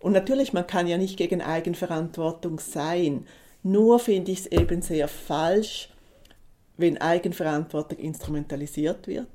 Und 0.00 0.12
natürlich, 0.12 0.52
man 0.52 0.66
kann 0.66 0.88
ja 0.88 0.98
nicht 0.98 1.16
gegen 1.16 1.40
Eigenverantwortung 1.40 2.58
sein, 2.58 3.26
nur 3.64 3.98
finde 3.98 4.30
ich 4.30 4.40
es 4.40 4.46
eben 4.46 4.82
sehr 4.82 5.08
falsch, 5.08 5.88
wenn 6.76 6.98
Eigenverantwortung 6.98 7.98
instrumentalisiert 7.98 9.06
wird, 9.06 9.28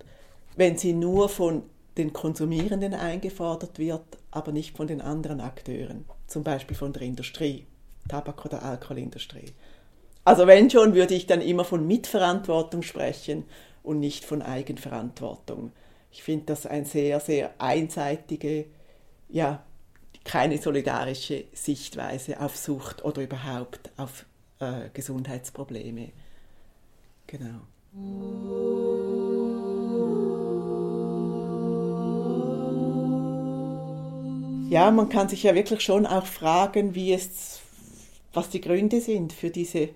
wenn 0.55 0.77
sie 0.77 0.93
nur 0.93 1.29
von 1.29 1.63
den 1.97 2.13
Konsumierenden 2.13 2.93
eingefordert 2.93 3.79
wird, 3.79 4.03
aber 4.31 4.51
nicht 4.51 4.77
von 4.77 4.87
den 4.87 5.01
anderen 5.01 5.41
Akteuren, 5.41 6.05
zum 6.27 6.43
Beispiel 6.43 6.77
von 6.77 6.93
der 6.93 7.01
Industrie, 7.01 7.65
Tabak- 8.07 8.45
oder 8.45 8.63
Alkoholindustrie. 8.63 9.51
Also 10.23 10.47
wenn 10.47 10.69
schon, 10.69 10.93
würde 10.93 11.15
ich 11.15 11.25
dann 11.25 11.41
immer 11.41 11.65
von 11.65 11.87
Mitverantwortung 11.87 12.83
sprechen 12.83 13.45
und 13.83 13.99
nicht 13.99 14.25
von 14.25 14.41
Eigenverantwortung. 14.41 15.71
Ich 16.11 16.23
finde 16.23 16.45
das 16.45 16.65
eine 16.65 16.85
sehr, 16.85 17.19
sehr 17.19 17.53
einseitige, 17.57 18.65
ja, 19.29 19.63
keine 20.23 20.57
solidarische 20.57 21.45
Sichtweise 21.53 22.39
auf 22.39 22.55
Sucht 22.57 23.03
oder 23.03 23.21
überhaupt 23.21 23.89
auf 23.97 24.25
äh, 24.59 24.89
Gesundheitsprobleme. 24.93 26.11
Genau. 27.27 27.61
Ja, 34.69 34.91
man 34.91 35.09
kann 35.09 35.27
sich 35.29 35.43
ja 35.43 35.55
wirklich 35.55 35.81
schon 35.81 36.05
auch 36.05 36.27
fragen, 36.27 36.93
wie 36.93 37.13
es, 37.13 37.59
was 38.33 38.49
die 38.49 38.61
Gründe 38.61 39.01
sind 39.01 39.33
für 39.33 39.49
diese 39.49 39.89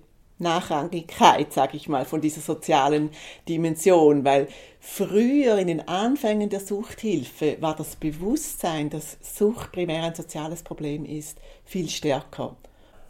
Nachrangigkeit, 0.44 1.52
sage 1.52 1.78
ich 1.78 1.90
mal, 1.90 2.06
von 2.06 2.22
dieser 2.22 2.42
sozialen 2.42 3.10
Dimension, 3.50 4.24
weil 4.24 4.48
früher 4.80 5.58
in 5.58 5.68
den 5.68 5.88
Anfängen 5.88 6.50
der 6.50 6.60
Suchthilfe 6.60 7.58
war 7.60 7.76
das 7.76 7.96
Bewusstsein, 7.96 8.90
dass 8.92 9.18
Sucht 9.22 9.72
primär 9.72 10.04
ein 10.04 10.16
soziales 10.16 10.62
Problem 10.62 11.06
ist, 11.06 11.40
viel 11.66 11.90
stärker. 11.90 12.56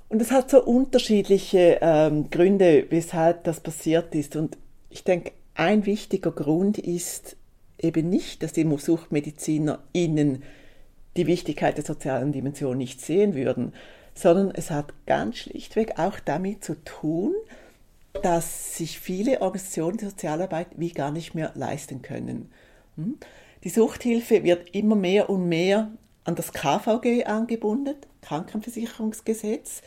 Und 0.09 0.21
es 0.21 0.31
hat 0.31 0.51
so 0.51 0.63
unterschiedliche 0.63 1.79
ähm, 1.81 2.29
Gründe, 2.29 2.85
weshalb 2.89 3.43
das 3.43 3.59
passiert 3.59 4.13
ist. 4.13 4.35
Und 4.35 4.57
ich 4.89 5.03
denke, 5.03 5.31
ein 5.55 5.85
wichtiger 5.85 6.31
Grund 6.31 6.77
ist 6.77 7.35
eben 7.79 8.09
nicht, 8.09 8.43
dass 8.43 8.53
die 8.53 8.67
SuchtmedizinerInnen 8.77 10.43
die 11.17 11.27
Wichtigkeit 11.27 11.77
der 11.77 11.85
sozialen 11.85 12.31
Dimension 12.31 12.77
nicht 12.77 13.01
sehen 13.01 13.35
würden, 13.35 13.73
sondern 14.13 14.51
es 14.51 14.71
hat 14.71 14.93
ganz 15.05 15.37
schlichtweg 15.37 15.99
auch 15.99 16.19
damit 16.19 16.63
zu 16.63 16.75
tun, 16.83 17.33
dass 18.21 18.77
sich 18.77 18.99
viele 18.99 19.41
Organisationen 19.41 19.97
der 19.97 20.09
Sozialarbeit 20.09 20.67
wie 20.75 20.91
gar 20.91 21.11
nicht 21.11 21.33
mehr 21.33 21.51
leisten 21.55 22.01
können. 22.01 22.51
Hm? 22.95 23.17
Die 23.63 23.69
Suchthilfe 23.69 24.43
wird 24.43 24.75
immer 24.75 24.95
mehr 24.95 25.29
und 25.29 25.47
mehr 25.47 25.91
an 26.25 26.35
das 26.35 26.53
KVG 26.53 27.25
angebunden, 27.25 27.95
Krankenversicherungsgesetz. 28.21 29.81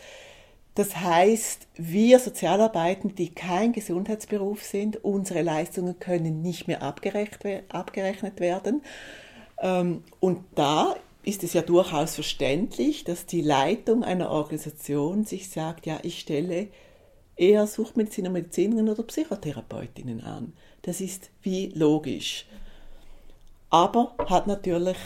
Das 0.74 0.96
heißt, 0.96 1.68
wir 1.76 2.18
Sozialarbeitende, 2.18 3.14
die 3.14 3.30
kein 3.30 3.72
Gesundheitsberuf 3.72 4.62
sind, 4.62 5.02
unsere 5.04 5.42
Leistungen 5.42 5.98
können 5.98 6.42
nicht 6.42 6.68
mehr 6.68 6.82
abgerechnet 6.82 8.40
werden. 8.40 8.82
Ähm, 9.62 10.04
und 10.20 10.44
da 10.54 10.96
ist 11.26 11.42
es 11.42 11.52
ja 11.52 11.60
durchaus 11.60 12.14
verständlich, 12.14 13.04
dass 13.04 13.26
die 13.26 13.42
Leitung 13.42 14.04
einer 14.04 14.30
Organisation 14.30 15.24
sich 15.24 15.50
sagt, 15.50 15.84
ja, 15.84 15.98
ich 16.02 16.20
stelle 16.20 16.68
eher 17.34 17.66
Suchtmediziner, 17.66 18.30
Medizinerinnen 18.30 18.92
oder 18.92 19.02
Psychotherapeutinnen 19.02 20.22
an. 20.22 20.52
Das 20.82 21.00
ist 21.00 21.30
wie 21.42 21.66
logisch. 21.74 22.46
Aber 23.70 24.14
hat 24.30 24.46
natürlich 24.46 24.96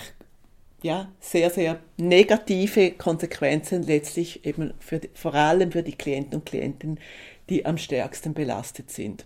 ja, 0.83 1.11
sehr, 1.21 1.51
sehr 1.51 1.81
negative 1.97 2.93
Konsequenzen 2.93 3.83
letztlich 3.83 4.45
eben 4.45 4.75
für, 4.79 5.01
vor 5.15 5.35
allem 5.35 5.73
für 5.73 5.83
die 5.83 5.97
Klienten 5.97 6.37
und 6.37 6.47
Klienten, 6.47 7.01
die 7.49 7.65
am 7.65 7.79
stärksten 7.79 8.35
belastet 8.35 8.91
sind. 8.91 9.25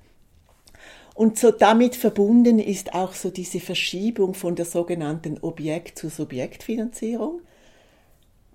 Und 1.14 1.38
so 1.38 1.50
damit 1.50 1.96
verbunden 1.96 2.58
ist 2.58 2.92
auch 2.92 3.12
so 3.12 3.30
diese 3.30 3.60
Verschiebung 3.60 4.34
von 4.34 4.56
der 4.56 4.64
sogenannten 4.64 5.38
Objekt- 5.40 5.98
zur 5.98 6.10
Subjektfinanzierung. 6.10 7.40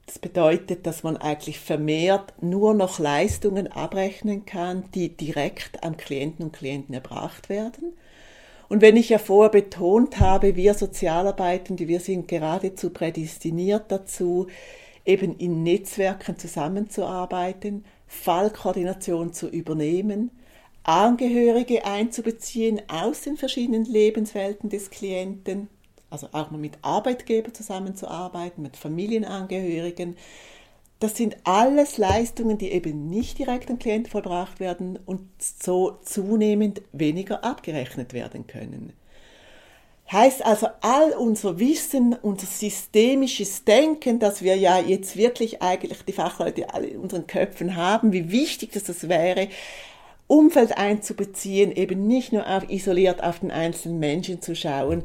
Das 0.05 0.19
bedeutet, 0.19 0.85
dass 0.85 1.03
man 1.03 1.17
eigentlich 1.17 1.59
vermehrt 1.59 2.33
nur 2.41 2.73
noch 2.73 2.99
Leistungen 2.99 3.71
abrechnen 3.71 4.45
kann, 4.45 4.83
die 4.93 5.15
direkt 5.15 5.83
am 5.83 5.97
Klienten 5.97 6.45
und 6.45 6.51
Klienten 6.51 6.93
erbracht 6.93 7.47
werden 7.47 7.93
und 8.69 8.83
wenn 8.83 8.95
ich 8.95 9.09
ja 9.09 9.17
vorher 9.17 9.49
betont 9.49 10.19
habe, 10.19 10.55
wir 10.55 10.75
Sozialarbeitende, 10.75 11.87
wir 11.87 11.99
sind 11.99 12.27
geradezu 12.27 12.91
prädestiniert 12.91 13.85
dazu, 13.91 14.45
eben 15.05 15.35
in 15.37 15.63
Netzwerken 15.63 16.37
zusammenzuarbeiten, 16.37 17.83
Fallkoordination 18.07 19.33
zu 19.33 19.47
übernehmen, 19.47 20.29
Angehörige 20.83 21.85
einzubeziehen 21.85 22.81
aus 22.87 23.21
den 23.21 23.37
verschiedenen 23.37 23.85
Lebenswelten 23.85 24.69
des 24.69 24.89
Klienten, 24.89 25.69
also 26.09 26.27
auch 26.31 26.51
mal 26.51 26.57
mit 26.57 26.77
Arbeitgebern 26.81 27.53
zusammenzuarbeiten, 27.53 28.63
mit 28.63 28.77
Familienangehörigen, 28.77 30.15
das 30.99 31.15
sind 31.15 31.37
alles 31.45 31.97
Leistungen, 31.97 32.57
die 32.57 32.71
eben 32.71 33.09
nicht 33.09 33.39
direkt 33.39 33.69
am 33.69 33.79
Klient 33.79 34.09
vollbracht 34.09 34.59
werden 34.59 34.99
und 35.05 35.21
so 35.39 35.97
zunehmend 36.03 36.81
weniger 36.91 37.43
abgerechnet 37.43 38.13
werden 38.13 38.47
können. 38.47 38.91
Heißt 40.11 40.43
also, 40.43 40.67
all 40.81 41.11
unser 41.11 41.59
Wissen, 41.59 42.15
unser 42.21 42.47
systemisches 42.47 43.63
Denken, 43.63 44.19
das 44.19 44.41
wir 44.41 44.57
ja 44.57 44.79
jetzt 44.79 45.15
wirklich 45.15 45.61
eigentlich 45.61 46.03
die 46.03 46.13
Fachleute 46.13 46.73
alle 46.73 46.87
in 46.87 46.99
unseren 46.99 47.27
Köpfen 47.27 47.75
haben, 47.75 48.11
wie 48.11 48.31
wichtig 48.31 48.71
das, 48.73 48.83
das 48.83 49.07
wäre, 49.07 49.49
Umfeld 50.29 50.77
einzubeziehen, 50.77 51.71
eben 51.71 52.05
nicht 52.05 52.31
nur 52.31 52.47
auf, 52.47 52.69
isoliert 52.69 53.23
auf 53.23 53.39
den 53.39 53.49
einzelnen 53.49 53.97
Menschen 53.97 54.41
zu 54.41 54.55
schauen, 54.55 55.03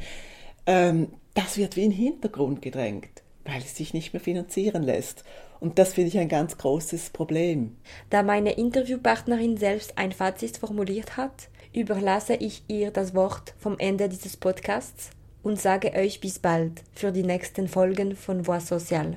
ähm, 0.67 1.09
das 1.33 1.57
wird 1.57 1.77
wie 1.77 1.85
in 1.85 1.91
den 1.91 1.97
Hintergrund 1.97 2.61
gedrängt, 2.61 3.23
weil 3.45 3.59
es 3.59 3.75
sich 3.75 3.95
nicht 3.95 4.13
mehr 4.13 4.21
finanzieren 4.21 4.83
lässt. 4.83 5.25
Und 5.61 5.79
das 5.79 5.95
finde 5.95 6.09
ich 6.09 6.19
ein 6.19 6.29
ganz 6.29 6.59
großes 6.59 7.09
Problem. 7.09 7.75
Da 8.11 8.23
meine 8.23 8.53
Interviewpartnerin 8.53 9.57
selbst 9.57 9.97
ein 9.97 10.13
Fazit 10.13 10.59
formuliert 10.59 11.17
hat, 11.17 11.49
überlasse 11.73 12.35
ich 12.35 12.63
ihr 12.69 12.91
das 12.91 13.15
Wort 13.15 13.55
vom 13.59 13.79
Ende 13.79 14.11
dieses 14.11 14.37
Podcasts 14.37 15.09
und 15.43 15.59
sage 15.59 15.95
euch 15.95 16.21
bis 16.21 16.39
bald 16.39 16.83
für 16.93 17.13
die 17.13 17.23
nächsten 17.23 17.67
Folgen 17.67 18.15
von 18.15 18.47
Voix 18.47 18.69
Social. 18.69 19.17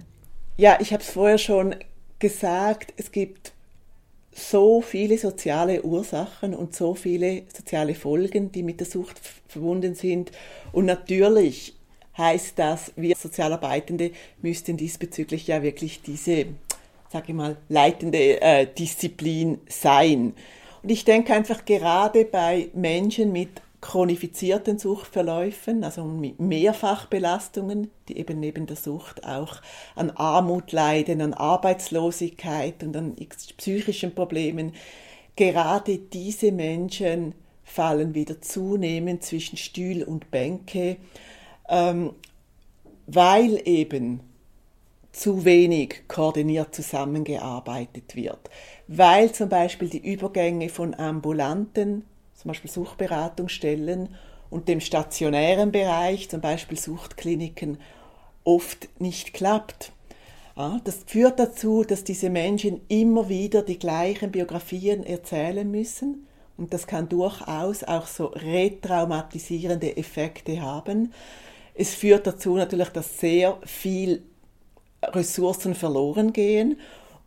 Ja, 0.55 0.77
ich 0.79 0.93
habe 0.93 1.03
es 1.03 1.09
vorher 1.09 1.37
schon 1.37 1.75
gesagt, 2.19 2.93
es 2.95 3.11
gibt 3.11 3.51
so 4.37 4.81
viele 4.81 5.17
soziale 5.17 5.81
Ursachen 5.81 6.53
und 6.53 6.75
so 6.75 6.93
viele 6.93 7.43
soziale 7.55 7.95
Folgen, 7.95 8.51
die 8.51 8.61
mit 8.61 8.79
der 8.79 8.87
Sucht 8.87 9.19
verbunden 9.47 9.95
sind. 9.95 10.31
Und 10.71 10.85
natürlich 10.85 11.73
heißt 12.17 12.57
das, 12.57 12.91
wir 12.95 13.15
Sozialarbeitende 13.15 14.11
müssten 14.41 14.77
diesbezüglich 14.77 15.47
ja 15.47 15.63
wirklich 15.63 16.01
diese, 16.01 16.45
sage 17.11 17.25
ich 17.29 17.33
mal, 17.33 17.57
leitende 17.67 18.41
äh, 18.41 18.67
Disziplin 18.67 19.59
sein. 19.67 20.33
Und 20.83 20.91
ich 20.91 21.03
denke 21.03 21.33
einfach 21.33 21.65
gerade 21.65 22.25
bei 22.25 22.69
Menschen 22.73 23.31
mit 23.31 23.49
chronifizierten 23.87 24.77
Suchtverläufen, 24.77 25.85
also 25.85 26.03
mit 26.03 26.41
Mehrfachbelastungen, 26.41 27.89
die 28.09 28.17
eben 28.17 28.37
neben 28.37 28.65
der 28.65 28.75
Sucht 28.75 29.23
auch 29.23 29.61
an 29.95 30.09
Armut 30.11 30.73
leiden, 30.73 31.21
an 31.21 31.33
Arbeitslosigkeit 31.33 32.83
und 32.83 32.97
an 32.97 33.15
psychischen 33.55 34.13
Problemen. 34.13 34.73
Gerade 35.37 35.99
diese 35.99 36.51
Menschen 36.51 37.33
fallen 37.63 38.13
wieder 38.13 38.41
zunehmend 38.41 39.23
zwischen 39.23 39.55
Stuhl 39.55 40.03
und 40.03 40.31
Bänke, 40.31 40.97
ähm, 41.69 42.11
weil 43.05 43.61
eben 43.63 44.19
zu 45.13 45.45
wenig 45.45 46.09
koordiniert 46.09 46.75
zusammengearbeitet 46.75 48.17
wird, 48.17 48.49
weil 48.89 49.31
zum 49.31 49.47
Beispiel 49.47 49.87
die 49.87 50.05
Übergänge 50.11 50.67
von 50.67 50.93
ambulanten 50.93 52.03
zum 52.47 52.53
Beispiel 52.53 52.71
Suchtberatungsstellen 52.71 54.07
und 54.49 54.69
dem 54.69 54.79
stationären 54.79 55.73
Bereich, 55.73 56.29
zum 56.29 56.39
Beispiel 56.39 56.79
Suchtkliniken, 56.79 57.77
oft 58.45 58.87
nicht 59.01 59.33
klappt. 59.33 59.91
das 60.55 60.99
führt 61.05 61.39
dazu, 61.39 61.83
dass 61.83 62.05
diese 62.05 62.29
Menschen 62.29 62.79
immer 62.87 63.27
wieder 63.27 63.63
die 63.63 63.77
gleichen 63.77 64.31
Biografien 64.31 65.03
erzählen 65.03 65.69
müssen 65.69 66.25
und 66.55 66.73
das 66.73 66.87
kann 66.87 67.09
durchaus 67.09 67.83
auch 67.83 68.07
so 68.07 68.27
retraumatisierende 68.27 69.97
Effekte 69.97 70.61
haben. 70.61 71.11
Es 71.73 71.95
führt 71.95 72.25
dazu 72.25 72.55
natürlich, 72.55 72.89
dass 72.89 73.19
sehr 73.19 73.57
viel 73.65 74.23
Ressourcen 75.03 75.75
verloren 75.75 76.31
gehen 76.31 76.77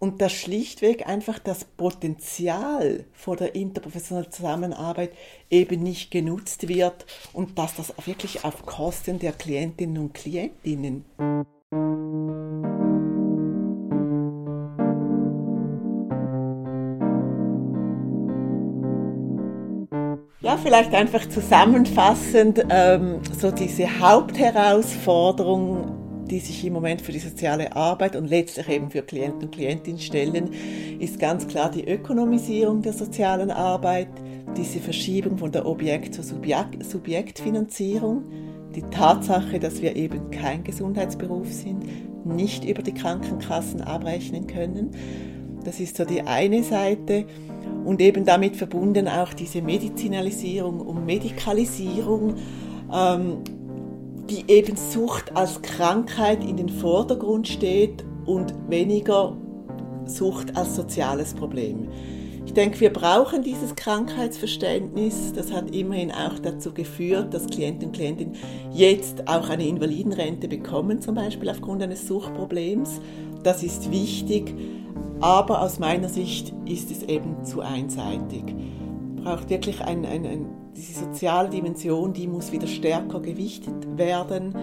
und 0.01 0.21
dass 0.21 0.33
schlichtweg 0.33 1.07
einfach 1.07 1.39
das 1.39 1.65
Potenzial 1.65 3.05
vor 3.13 3.37
der 3.37 3.55
interprofessionellen 3.55 4.33
Zusammenarbeit 4.33 5.13
eben 5.51 5.81
nicht 5.83 6.11
genutzt 6.11 6.69
wird 6.69 7.07
und 7.33 7.57
dass 7.59 7.77
das 7.77 7.95
wirklich 8.07 8.45
auf 8.45 8.67
Kosten 8.67 9.21
der 9.21 9.33
Klientinnen 9.33 9.99
und 9.99 10.15
Klientinnen. 10.15 11.05
Ja, 20.41 20.57
vielleicht 20.57 20.95
einfach 20.95 21.29
zusammenfassend, 21.29 22.65
ähm, 22.71 23.21
so 23.39 23.51
diese 23.51 24.01
Hauptherausforderung 24.01 26.00
die 26.31 26.38
sich 26.38 26.64
im 26.64 26.73
Moment 26.73 27.03
für 27.03 27.12
die 27.12 27.19
soziale 27.19 27.75
Arbeit 27.75 28.14
und 28.14 28.29
letztlich 28.31 28.69
eben 28.69 28.90
für 28.90 29.03
Klienten 29.03 29.45
und 29.45 29.53
Klientinnen 29.53 29.99
stellen, 29.99 30.51
ist 31.01 31.19
ganz 31.19 31.47
klar 31.49 31.71
die 31.71 31.87
Ökonomisierung 31.87 32.83
der 32.83 32.93
sozialen 32.93 33.51
Arbeit, 33.51 34.09
diese 34.57 34.79
Verschiebung 34.79 35.38
von 35.38 35.51
der 35.53 35.66
Objekt- 35.66 36.14
zur 36.14 36.25
Subjekt 36.25 36.85
Subjektfinanzierung, 36.85 38.25
die 38.75 38.83
Tatsache, 38.83 39.59
dass 39.59 39.83
wir 39.83 39.97
eben 39.97 40.31
kein 40.31 40.62
Gesundheitsberuf 40.62 41.53
sind, 41.53 41.85
nicht 42.25 42.64
über 42.64 42.83
die 42.83 42.95
Krankenkassen 42.95 43.81
abrechnen 43.81 44.47
können. 44.47 44.90
Das 45.64 45.81
ist 45.81 45.97
so 45.97 46.05
die 46.05 46.23
eine 46.23 46.62
Seite 46.62 47.27
und 47.85 48.01
eben 48.01 48.25
damit 48.25 48.57
verbunden 48.57 49.09
auch 49.09 49.33
diese 49.33 49.62
Medizinalisierung 49.62 50.81
und 50.81 51.05
Medikalisierung. 51.05 52.35
Ähm, 52.93 53.38
die 54.31 54.45
eben 54.49 54.77
Sucht 54.77 55.37
als 55.37 55.61
Krankheit 55.61 56.45
in 56.45 56.57
den 56.57 56.69
Vordergrund 56.69 57.49
steht 57.49 58.05
und 58.27 58.55
weniger 58.69 59.37
Sucht 60.07 60.57
als 60.57 60.77
soziales 60.77 61.35
Problem. 61.35 61.88
Ich 62.47 62.55
denke, 62.55 62.81
wir 62.81 62.93
brauchen 62.93 63.43
dieses 63.43 63.77
Krankheitsverständnis. 63.77 65.33
Das 65.35 65.53
hat 65.53 65.75
immerhin 65.75 66.11
auch 66.11 66.38
dazu 66.38 66.73
geführt, 66.73 67.35
dass 67.35 67.47
Klienten 67.47 67.88
und 67.88 67.93
Klientinnen 67.93 68.35
jetzt 68.73 69.29
auch 69.29 69.49
eine 69.49 69.66
Invalidenrente 69.66 70.49
bekommen, 70.49 71.01
zum 71.01 71.14
Beispiel 71.14 71.49
aufgrund 71.51 71.83
eines 71.83 72.09
Suchtproblems. 72.09 73.01
Das 73.43 73.62
ist 73.62 73.93
wichtig, 73.93 74.55
aber 75.21 75.62
aus 75.62 75.79
meiner 75.79 76.09
Sicht 76.09 76.53
ist 76.66 76.90
es 76.90 77.03
eben 77.05 77.45
zu 77.45 77.61
einseitig. 77.61 78.45
Es 79.16 79.23
braucht 79.23 79.51
wirklich 79.51 79.81
ein, 79.83 80.05
ein, 80.07 80.27
ein 80.27 80.60
diese 80.76 81.00
soziale 81.00 81.50
Dimension, 81.50 82.12
die 82.12 82.26
muss 82.26 82.52
wieder 82.52 82.66
stärker 82.66 83.20
gewichtet 83.20 83.98
werden, 83.98 84.54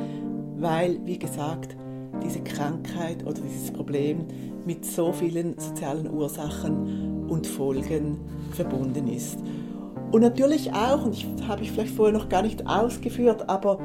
weil, 0.58 1.00
wie 1.06 1.20
gesagt, 1.20 1.76
diese 2.24 2.42
Krankheit 2.42 3.24
oder 3.24 3.42
dieses 3.42 3.72
Problem 3.72 4.26
mit 4.66 4.86
so 4.86 5.12
vielen 5.12 5.58
sozialen 5.60 6.12
Ursachen 6.12 7.28
und 7.30 7.46
Folgen 7.46 8.18
verbunden 8.52 9.08
ist. 9.08 9.38
Und 10.12 10.22
natürlich 10.22 10.72
auch, 10.74 11.06
und 11.06 11.14
das 11.14 11.48
habe 11.48 11.64
ich 11.64 11.72
vielleicht 11.72 11.96
vorher 11.96 12.18
noch 12.18 12.30
gar 12.30 12.42
nicht 12.42 12.66
ausgeführt, 12.66 13.50
aber 13.50 13.78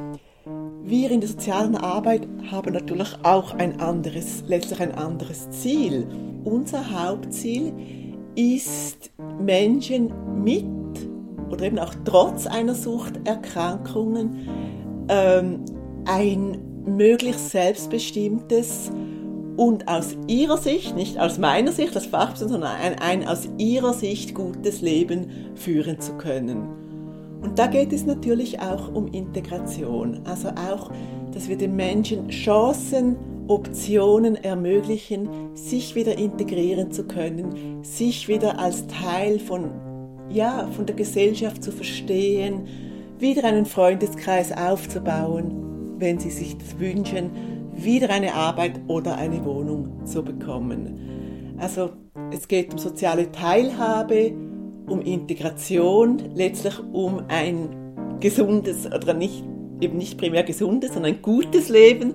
wir 0.85 1.11
in 1.11 1.21
der 1.21 1.29
sozialen 1.29 1.77
Arbeit 1.77 2.27
haben 2.51 2.73
natürlich 2.73 3.17
auch 3.23 3.55
ein 3.55 3.81
anderes, 3.81 4.45
letztlich 4.47 4.81
ein 4.81 4.93
anderes 4.93 5.51
Ziel. 5.51 6.07
Unser 6.45 6.91
Hauptziel 6.91 7.73
ist, 8.35 9.11
Menschen 9.41 10.13
mit 10.43 10.65
oder 11.53 11.67
eben 11.67 11.79
auch 11.79 11.95
trotz 12.05 12.47
einer 12.47 12.75
Suchterkrankungen 12.75 14.49
ähm, 15.09 15.65
ein 16.07 16.59
möglichst 16.85 17.51
selbstbestimmtes 17.51 18.91
und 19.57 19.87
aus 19.87 20.17
ihrer 20.27 20.57
Sicht, 20.57 20.97
nicht 20.97 21.19
aus 21.19 21.39
meiner 21.39 21.73
Sicht 21.73 21.95
als 21.95 22.07
Fachperson, 22.07 22.49
sondern 22.49 22.73
ein, 22.73 22.99
ein 22.99 23.29
aus 23.29 23.49
ihrer 23.59 23.93
Sicht 23.93 24.35
gutes 24.35 24.81
Leben 24.81 25.29
führen 25.55 26.01
zu 26.01 26.15
können. 26.15 26.67
Und 27.43 27.59
da 27.59 27.67
geht 27.67 27.93
es 27.93 28.07
natürlich 28.07 28.61
auch 28.61 28.95
um 28.95 29.09
Integration, 29.09 30.21
also 30.25 30.49
auch, 30.49 30.91
dass 31.33 31.49
wir 31.49 31.57
den 31.57 31.77
Menschen 31.77 32.29
Chancen, 32.29 33.17
Optionen 33.49 34.37
ermöglichen, 34.37 35.29
sich 35.55 35.95
wieder 35.97 36.17
integrieren 36.17 36.93
zu 36.93 37.05
können, 37.05 37.83
sich 37.83 38.29
wieder 38.29 38.59
als 38.59 38.87
Teil 38.87 39.41
von 39.41 39.73
ja, 40.31 40.69
von 40.73 40.87
der 40.87 40.97
Gesellschaft 40.97 41.63
zu 41.63 41.73
verstehen, 41.73 42.67
wieder 43.19 43.45
einen 43.45 43.67
Freundeskreis 43.67 44.53
aufzubauen, 44.53 45.97
wenn 45.99 46.19
sie 46.19 46.31
sich 46.31 46.57
das 46.59 46.79
wünschen, 46.79 47.31
wieder 47.75 48.11
eine 48.11 48.35
Arbeit 48.35 48.81
oder 48.89 49.17
eine 49.17 49.45
Wohnung 49.45 50.05
zu 50.05 50.23
bekommen. 50.23 51.55
Also 51.59 51.91
es 52.33 52.49
geht 52.49 52.73
um 52.73 52.79
soziale 52.79 53.31
Teilhabe, 53.31 54.33
um 54.89 55.01
Integration, 55.01 56.19
letztlich 56.35 56.75
um 56.93 57.23
ein 57.29 57.69
gesundes 58.21 58.87
oder 58.87 59.15
nicht 59.15 59.45
eben 59.83 59.99
nicht 59.99 60.19
primär 60.19 60.45
gesundes, 60.45 60.95
sondern 60.95 61.15
ein 61.15 61.23
gutes 61.23 61.69
Leben, 61.69 62.15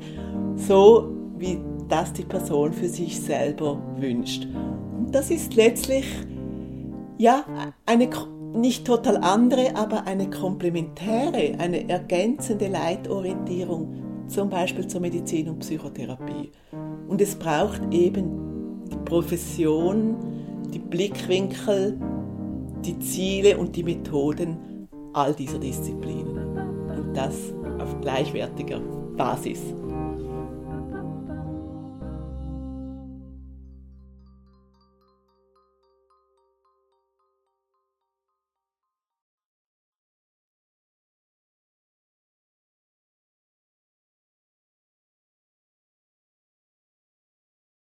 so 0.55 1.13
wie 1.37 1.59
das 1.89 2.13
die 2.13 2.23
Person 2.23 2.73
für 2.73 2.87
sich 2.87 3.19
selber 3.19 3.81
wünscht. 3.97 4.47
Und 4.97 5.13
das 5.13 5.29
ist 5.29 5.55
letztlich 5.55 6.05
ja, 7.17 7.45
eine 7.86 8.10
nicht 8.53 8.86
total 8.86 9.17
andere, 9.17 9.75
aber 9.75 10.06
eine 10.06 10.30
komplementäre, 10.30 11.60
eine 11.60 11.89
ergänzende 11.89 12.67
Leitorientierung, 12.67 14.25
zum 14.27 14.49
Beispiel 14.49 14.88
zur 14.88 15.01
Medizin 15.01 15.49
und 15.49 15.60
Psychotherapie. 15.60 16.51
Und 17.08 17.21
es 17.21 17.36
braucht 17.36 17.82
eben 17.91 18.84
die 18.91 18.97
Profession, 19.06 20.15
die 20.73 20.80
Blickwinkel, 20.80 21.99
die 22.86 22.99
Ziele 22.99 23.58
und 23.58 23.75
die 23.75 23.84
Methoden 23.84 24.88
all 25.13 25.34
dieser 25.34 25.60
Disziplinen. 25.60 26.38
Und 26.89 27.15
das 27.15 27.53
auf 27.80 27.99
gleichwertiger 28.01 28.80
Basis. 29.15 29.60